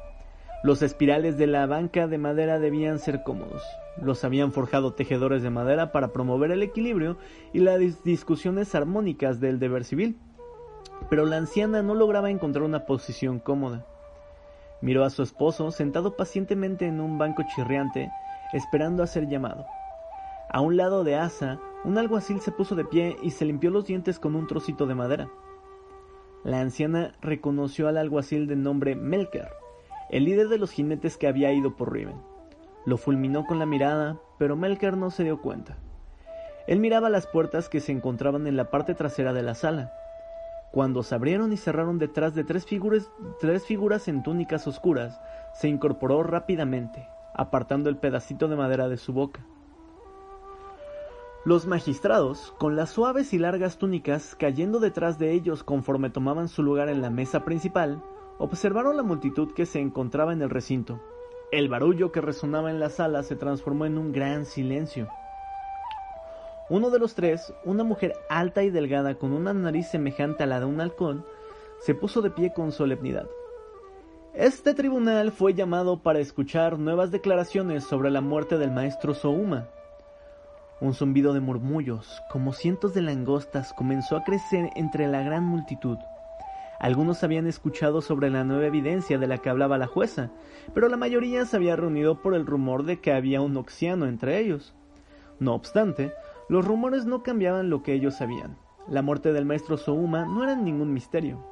Los 0.64 0.82
espirales 0.82 1.38
de 1.38 1.48
la 1.48 1.66
banca 1.66 2.08
de 2.08 2.18
madera 2.18 2.58
debían 2.58 3.00
ser 3.00 3.22
cómodos. 3.22 3.64
Los 4.02 4.24
habían 4.24 4.54
forjado 4.54 4.94
tejedores 4.94 5.44
de 5.44 5.50
madera 5.50 5.92
para 5.92 6.14
promover 6.14 6.52
el 6.52 6.64
equilibrio 6.64 7.18
y 7.52 7.60
las 7.60 8.04
discusiones 8.04 8.74
armónicas 8.76 9.42
del 9.42 9.60
deber 9.60 9.84
civil. 9.84 10.18
Pero 11.10 11.26
la 11.26 11.38
anciana 11.38 11.82
no 11.82 11.96
lograba 11.96 12.30
encontrar 12.30 12.64
una 12.64 12.86
posición 12.86 13.40
cómoda. 13.40 13.86
Miró 14.82 15.04
a 15.04 15.10
su 15.10 15.24
esposo 15.24 15.72
sentado 15.72 16.16
pacientemente 16.16 16.86
en 16.86 17.02
un 17.02 17.18
banco 17.18 17.44
chirriante, 17.56 18.12
esperando 18.54 19.04
a 19.04 19.08
ser 19.08 19.28
llamado. 19.28 19.66
A 20.50 20.62
un 20.62 20.78
lado 20.78 21.04
de 21.04 21.16
Asa, 21.16 21.60
un 21.84 21.98
alguacil 21.98 22.40
se 22.42 22.52
puso 22.52 22.76
de 22.76 22.86
pie 22.86 23.18
y 23.22 23.32
se 23.32 23.46
limpió 23.46 23.70
los 23.70 23.86
dientes 23.86 24.20
con 24.20 24.36
un 24.36 24.48
trocito 24.48 24.86
de 24.86 24.96
madera. 24.96 25.30
La 26.44 26.62
anciana 26.62 27.14
reconoció 27.22 27.88
al 27.88 27.98
alguacil 27.98 28.48
de 28.48 28.56
nombre 28.56 28.96
Melker, 28.96 29.50
el 30.10 30.26
líder 30.26 30.48
de 30.48 30.58
los 30.58 30.72
jinetes 30.72 31.18
que 31.18 31.28
había 31.28 31.52
ido 31.52 31.76
por 31.76 31.92
Riven. 31.92 32.22
Lo 32.86 32.98
fulminó 32.98 33.46
con 33.46 33.60
la 33.60 33.66
mirada, 33.66 34.18
pero 34.38 34.56
Melker 34.56 34.96
no 34.96 35.12
se 35.12 35.24
dio 35.24 35.42
cuenta. 35.42 35.78
Él 36.68 36.80
miraba 36.80 37.10
las 37.10 37.28
puertas 37.28 37.68
que 37.68 37.82
se 37.82 37.92
encontraban 37.92 38.48
en 38.48 38.56
la 38.56 38.70
parte 38.70 38.94
trasera 38.94 39.34
de 39.34 39.44
la 39.44 39.56
sala. 39.56 39.92
Cuando 40.72 41.02
se 41.04 41.16
abrieron 41.16 41.54
y 41.54 41.58
cerraron 41.58 41.98
detrás 41.98 42.36
de 42.36 42.44
tres 42.44 42.66
figuras, 42.66 43.10
tres 43.40 43.66
figuras 43.66 44.08
en 44.08 44.24
túnicas 44.24 44.68
oscuras, 44.68 45.20
se 45.54 45.68
incorporó 45.68 46.24
rápidamente, 46.24 47.08
apartando 47.34 47.90
el 47.90 47.98
pedacito 47.98 48.48
de 48.48 48.58
madera 48.58 48.90
de 48.90 48.98
su 48.98 49.14
boca. 49.14 49.46
Los 51.46 51.66
magistrados, 51.66 52.54
con 52.58 52.76
las 52.76 52.90
suaves 52.90 53.32
y 53.34 53.38
largas 53.38 53.78
túnicas 53.78 54.36
cayendo 54.36 54.80
detrás 54.80 55.18
de 55.18 55.32
ellos 55.32 55.64
conforme 55.64 56.10
tomaban 56.10 56.50
su 56.50 56.62
lugar 56.62 56.90
en 56.90 57.02
la 57.02 57.10
mesa 57.10 57.46
principal, 57.46 58.04
observaron 58.38 58.98
la 58.98 59.04
multitud 59.04 59.54
que 59.54 59.66
se 59.66 59.80
encontraba 59.80 60.34
en 60.34 60.42
el 60.42 60.50
recinto. 60.50 61.00
El 61.52 61.70
barullo 61.70 62.12
que 62.12 62.20
resonaba 62.20 62.70
en 62.70 62.82
la 62.82 62.90
sala 62.90 63.24
se 63.24 63.38
transformó 63.38 63.86
en 63.86 63.98
un 63.98 64.12
gran 64.12 64.46
silencio. 64.46 65.08
Uno 66.70 66.90
de 66.90 67.00
los 67.00 67.16
tres, 67.16 67.54
una 67.64 67.84
mujer 67.84 68.14
alta 68.30 68.64
y 68.64 68.70
delgada 68.70 69.16
con 69.16 69.32
una 69.34 69.54
nariz 69.54 69.88
semejante 69.88 70.44
a 70.44 70.48
la 70.48 70.60
de 70.60 70.66
un 70.66 70.82
halcón, 70.82 71.26
se 71.80 71.94
puso 71.94 72.22
de 72.22 72.32
pie 72.32 72.52
con 72.54 72.72
solemnidad. 72.72 73.28
Este 74.34 74.74
tribunal 74.74 75.32
fue 75.32 75.54
llamado 75.54 76.04
para 76.04 76.20
escuchar 76.20 76.78
nuevas 76.78 77.12
declaraciones 77.12 77.84
sobre 77.84 78.12
la 78.12 78.22
muerte 78.22 78.58
del 78.58 78.72
maestro 78.72 79.14
Souma, 79.14 79.70
un 80.80 80.94
zumbido 80.94 81.34
de 81.34 81.40
murmullos, 81.40 82.22
como 82.30 82.54
cientos 82.54 82.94
de 82.94 83.02
langostas, 83.02 83.74
comenzó 83.74 84.16
a 84.16 84.24
crecer 84.24 84.70
entre 84.76 85.08
la 85.08 85.24
gran 85.24 85.44
multitud. 85.44 85.98
Algunos 86.80 87.24
habían 87.24 87.48
escuchado 87.48 88.02
sobre 88.02 88.30
la 88.30 88.44
nueva 88.44 88.68
evidencia 88.68 89.18
de 89.18 89.26
la 89.26 89.40
que 89.40 89.50
hablaba 89.50 89.80
la 89.80 89.88
jueza, 89.88 90.30
pero 90.76 90.88
la 90.88 90.98
mayoría 90.98 91.46
se 91.46 91.56
había 91.56 91.76
reunido 91.76 92.22
por 92.22 92.36
el 92.36 92.46
rumor 92.46 92.84
de 92.84 93.00
que 93.00 93.12
había 93.12 93.42
un 93.42 93.58
oxiano 93.58 94.06
entre 94.06 94.38
ellos. 94.38 94.76
No 95.40 95.56
obstante, 95.56 96.14
los 96.50 96.66
rumores 96.66 97.06
no 97.06 97.24
cambiaban 97.24 97.70
lo 97.70 97.84
que 97.84 97.94
ellos 97.94 98.16
sabían. 98.16 98.58
La 98.88 99.02
muerte 99.02 99.34
del 99.34 99.46
maestro 99.46 99.76
Souma 99.78 100.26
no 100.26 100.44
era 100.44 100.56
ningún 100.56 100.94
misterio. 100.94 101.44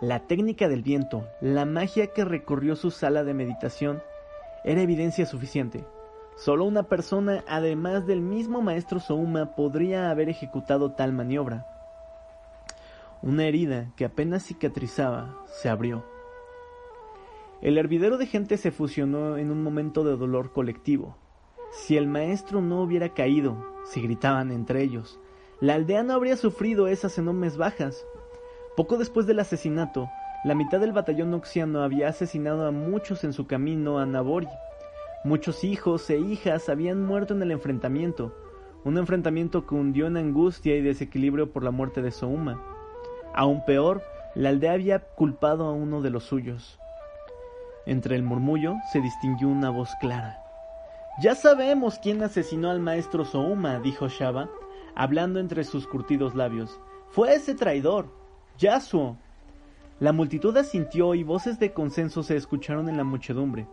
La 0.00 0.20
técnica 0.20 0.68
del 0.68 0.82
viento, 0.82 1.26
la 1.40 1.64
magia 1.64 2.08
que 2.08 2.26
recorrió 2.26 2.76
su 2.76 2.90
sala 2.90 3.24
de 3.24 3.32
meditación, 3.32 4.02
era 4.64 4.82
evidencia 4.82 5.24
suficiente. 5.24 5.86
Solo 6.36 6.64
una 6.64 6.82
persona, 6.84 7.42
además 7.48 8.06
del 8.06 8.20
mismo 8.20 8.60
maestro 8.60 9.00
Souma, 9.00 9.54
podría 9.54 10.10
haber 10.10 10.28
ejecutado 10.28 10.92
tal 10.92 11.12
maniobra. 11.14 11.66
Una 13.22 13.46
herida 13.46 13.92
que 13.96 14.04
apenas 14.04 14.44
cicatrizaba 14.44 15.38
se 15.46 15.70
abrió. 15.70 16.04
El 17.62 17.78
hervidero 17.78 18.18
de 18.18 18.26
gente 18.26 18.58
se 18.58 18.72
fusionó 18.72 19.38
en 19.38 19.50
un 19.50 19.62
momento 19.62 20.04
de 20.04 20.16
dolor 20.16 20.52
colectivo. 20.52 21.16
Si 21.70 21.96
el 21.96 22.06
maestro 22.06 22.60
no 22.60 22.82
hubiera 22.82 23.14
caído, 23.14 23.73
se 23.84 24.00
gritaban 24.00 24.50
entre 24.50 24.82
ellos, 24.82 25.20
la 25.60 25.74
aldea 25.74 26.02
no 26.02 26.14
habría 26.14 26.36
sufrido 26.36 26.88
esas 26.88 27.16
enormes 27.18 27.56
bajas. 27.56 28.04
Poco 28.76 28.96
después 28.96 29.26
del 29.26 29.40
asesinato, 29.40 30.08
la 30.44 30.54
mitad 30.54 30.80
del 30.80 30.92
batallón 30.92 31.30
noxiano 31.30 31.82
había 31.82 32.08
asesinado 32.08 32.66
a 32.66 32.70
muchos 32.70 33.24
en 33.24 33.32
su 33.32 33.46
camino 33.46 33.98
a 33.98 34.06
Nabori 34.06 34.48
Muchos 35.24 35.64
hijos 35.64 36.10
e 36.10 36.18
hijas 36.18 36.68
habían 36.68 37.02
muerto 37.02 37.32
en 37.32 37.40
el 37.40 37.50
enfrentamiento, 37.50 38.36
un 38.84 38.98
enfrentamiento 38.98 39.66
que 39.66 39.74
hundió 39.74 40.06
en 40.06 40.18
angustia 40.18 40.76
y 40.76 40.82
desequilibrio 40.82 41.50
por 41.50 41.64
la 41.64 41.70
muerte 41.70 42.02
de 42.02 42.10
Souma. 42.10 42.62
Aún 43.34 43.64
peor, 43.64 44.02
la 44.34 44.50
aldea 44.50 44.72
había 44.72 44.98
culpado 44.98 45.64
a 45.64 45.72
uno 45.72 46.02
de 46.02 46.10
los 46.10 46.24
suyos. 46.24 46.78
Entre 47.86 48.16
el 48.16 48.22
murmullo 48.22 48.74
se 48.92 49.00
distinguió 49.00 49.48
una 49.48 49.70
voz 49.70 49.88
clara. 49.98 50.43
Ya 51.16 51.36
sabemos 51.36 52.00
quién 52.02 52.24
asesinó 52.24 52.70
al 52.70 52.80
maestro 52.80 53.24
Souma, 53.24 53.78
dijo 53.78 54.08
Shaba, 54.08 54.50
hablando 54.96 55.38
entre 55.38 55.62
sus 55.62 55.86
curtidos 55.86 56.34
labios. 56.34 56.80
Fue 57.10 57.34
ese 57.34 57.54
traidor, 57.54 58.12
Yasuo. 58.58 59.16
La 60.00 60.12
multitud 60.12 60.56
asintió 60.56 61.14
y 61.14 61.22
voces 61.22 61.60
de 61.60 61.72
consenso 61.72 62.24
se 62.24 62.36
escucharon 62.36 62.88
en 62.88 62.96
la 62.96 63.04
muchedumbre. 63.04 63.68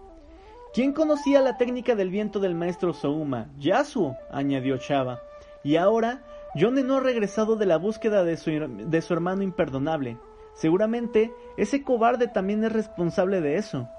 ¿Quién 0.72 0.94
conocía 0.94 1.42
la 1.42 1.58
técnica 1.58 1.96
del 1.96 2.12
viento 2.12 2.40
del 2.40 2.54
maestro 2.54 2.94
Souma? 2.94 3.50
Yasuo, 3.58 4.16
añadió 4.32 4.78
Chava. 4.78 5.20
Y 5.64 5.78
ahora, 5.78 6.22
Yone 6.54 6.84
no 6.84 6.98
ha 6.98 7.00
regresado 7.00 7.56
de 7.56 7.66
la 7.66 7.78
búsqueda 7.78 8.24
de 8.24 8.38
su, 8.38 8.52
de 8.52 9.02
su 9.02 9.14
hermano 9.14 9.42
imperdonable. 9.42 10.20
Seguramente 10.54 11.34
ese 11.58 11.84
cobarde 11.84 12.28
también 12.28 12.64
es 12.64 12.72
responsable 12.72 13.42
de 13.42 13.56
eso. 13.56 13.90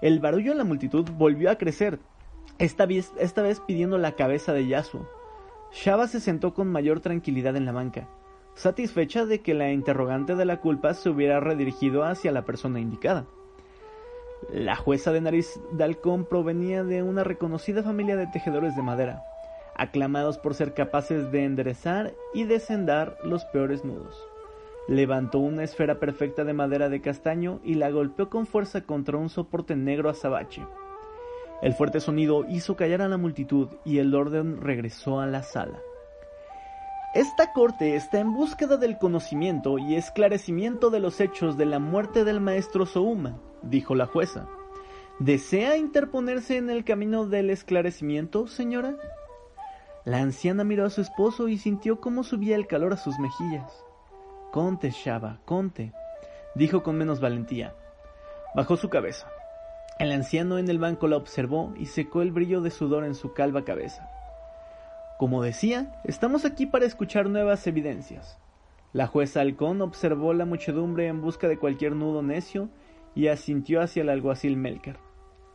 El 0.00 0.18
barullo 0.20 0.52
en 0.52 0.58
la 0.58 0.64
multitud 0.64 1.08
volvió 1.12 1.50
a 1.50 1.56
crecer, 1.56 1.98
esta 2.58 2.86
vez, 2.86 3.60
pidiendo 3.66 3.98
la 3.98 4.12
cabeza 4.12 4.52
de 4.52 4.66
Yasuo. 4.66 5.08
Shaba 5.72 6.06
se 6.06 6.20
sentó 6.20 6.54
con 6.54 6.70
mayor 6.70 7.00
tranquilidad 7.00 7.56
en 7.56 7.64
la 7.64 7.72
banca, 7.72 8.08
satisfecha 8.54 9.26
de 9.26 9.40
que 9.40 9.54
la 9.54 9.72
interrogante 9.72 10.36
de 10.36 10.44
la 10.44 10.60
culpa 10.60 10.94
se 10.94 11.10
hubiera 11.10 11.40
redirigido 11.40 12.04
hacia 12.04 12.30
la 12.30 12.44
persona 12.44 12.78
indicada. 12.78 13.26
La 14.52 14.76
jueza 14.76 15.10
de 15.10 15.20
nariz 15.20 15.60
de 15.72 15.84
halcón 15.84 16.26
provenía 16.26 16.84
de 16.84 17.02
una 17.02 17.24
reconocida 17.24 17.82
familia 17.82 18.16
de 18.16 18.28
tejedores 18.28 18.76
de 18.76 18.82
madera, 18.82 19.24
aclamados 19.74 20.38
por 20.38 20.54
ser 20.54 20.74
capaces 20.74 21.32
de 21.32 21.44
enderezar 21.44 22.14
y 22.34 22.44
descendar 22.44 23.16
los 23.24 23.44
peores 23.46 23.84
nudos. 23.84 24.16
Levantó 24.86 25.38
una 25.38 25.64
esfera 25.64 25.98
perfecta 25.98 26.44
de 26.44 26.52
madera 26.52 26.88
de 26.88 27.00
castaño 27.00 27.60
y 27.64 27.74
la 27.74 27.90
golpeó 27.90 28.28
con 28.28 28.46
fuerza 28.46 28.82
contra 28.82 29.16
un 29.16 29.30
soporte 29.30 29.74
negro 29.76 30.10
azabache. 30.10 30.62
El 31.62 31.74
fuerte 31.74 32.00
sonido 32.00 32.44
hizo 32.48 32.76
callar 32.76 33.02
a 33.02 33.08
la 33.08 33.16
multitud 33.16 33.68
y 33.84 33.98
el 33.98 34.14
orden 34.14 34.60
regresó 34.60 35.20
a 35.20 35.26
la 35.26 35.42
sala. 35.42 35.78
Esta 37.14 37.52
corte 37.52 37.94
está 37.94 38.18
en 38.18 38.34
búsqueda 38.34 38.76
del 38.76 38.98
conocimiento 38.98 39.78
y 39.78 39.94
esclarecimiento 39.94 40.90
de 40.90 40.98
los 40.98 41.20
hechos 41.20 41.56
de 41.56 41.64
la 41.64 41.78
muerte 41.78 42.24
del 42.24 42.40
maestro 42.40 42.86
Souma, 42.86 43.38
dijo 43.62 43.94
la 43.94 44.06
jueza. 44.06 44.48
¿Desea 45.20 45.76
interponerse 45.76 46.56
en 46.56 46.70
el 46.70 46.84
camino 46.84 47.26
del 47.26 47.50
esclarecimiento, 47.50 48.48
señora? 48.48 48.96
La 50.04 50.18
anciana 50.18 50.64
miró 50.64 50.84
a 50.84 50.90
su 50.90 51.02
esposo 51.02 51.46
y 51.46 51.56
sintió 51.56 52.00
cómo 52.00 52.24
subía 52.24 52.56
el 52.56 52.66
calor 52.66 52.92
a 52.92 52.96
sus 52.96 53.16
mejillas. 53.20 53.84
Conte, 54.50 54.90
Shaba, 54.90 55.38
conte, 55.44 55.92
dijo 56.56 56.82
con 56.82 56.98
menos 56.98 57.20
valentía. 57.20 57.76
Bajó 58.56 58.76
su 58.76 58.90
cabeza. 58.90 59.28
El 59.98 60.10
anciano 60.10 60.58
en 60.58 60.68
el 60.68 60.78
banco 60.78 61.06
la 61.06 61.16
observó 61.16 61.72
y 61.76 61.86
secó 61.86 62.22
el 62.22 62.32
brillo 62.32 62.60
de 62.60 62.70
sudor 62.70 63.04
en 63.04 63.14
su 63.14 63.32
calva 63.32 63.64
cabeza. 63.64 64.08
Como 65.18 65.42
decía, 65.42 66.00
estamos 66.04 66.44
aquí 66.44 66.66
para 66.66 66.84
escuchar 66.84 67.28
nuevas 67.28 67.66
evidencias. 67.66 68.38
La 68.92 69.06
jueza 69.06 69.40
halcón 69.40 69.82
observó 69.82 70.32
la 70.34 70.44
muchedumbre 70.44 71.06
en 71.06 71.20
busca 71.20 71.48
de 71.48 71.58
cualquier 71.58 71.94
nudo 71.94 72.22
necio 72.22 72.68
y 73.14 73.28
asintió 73.28 73.80
hacia 73.80 74.02
el 74.02 74.08
alguacil 74.08 74.56
Melker. 74.56 74.98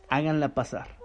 Háganla 0.08 0.54
pasar. 0.54 0.99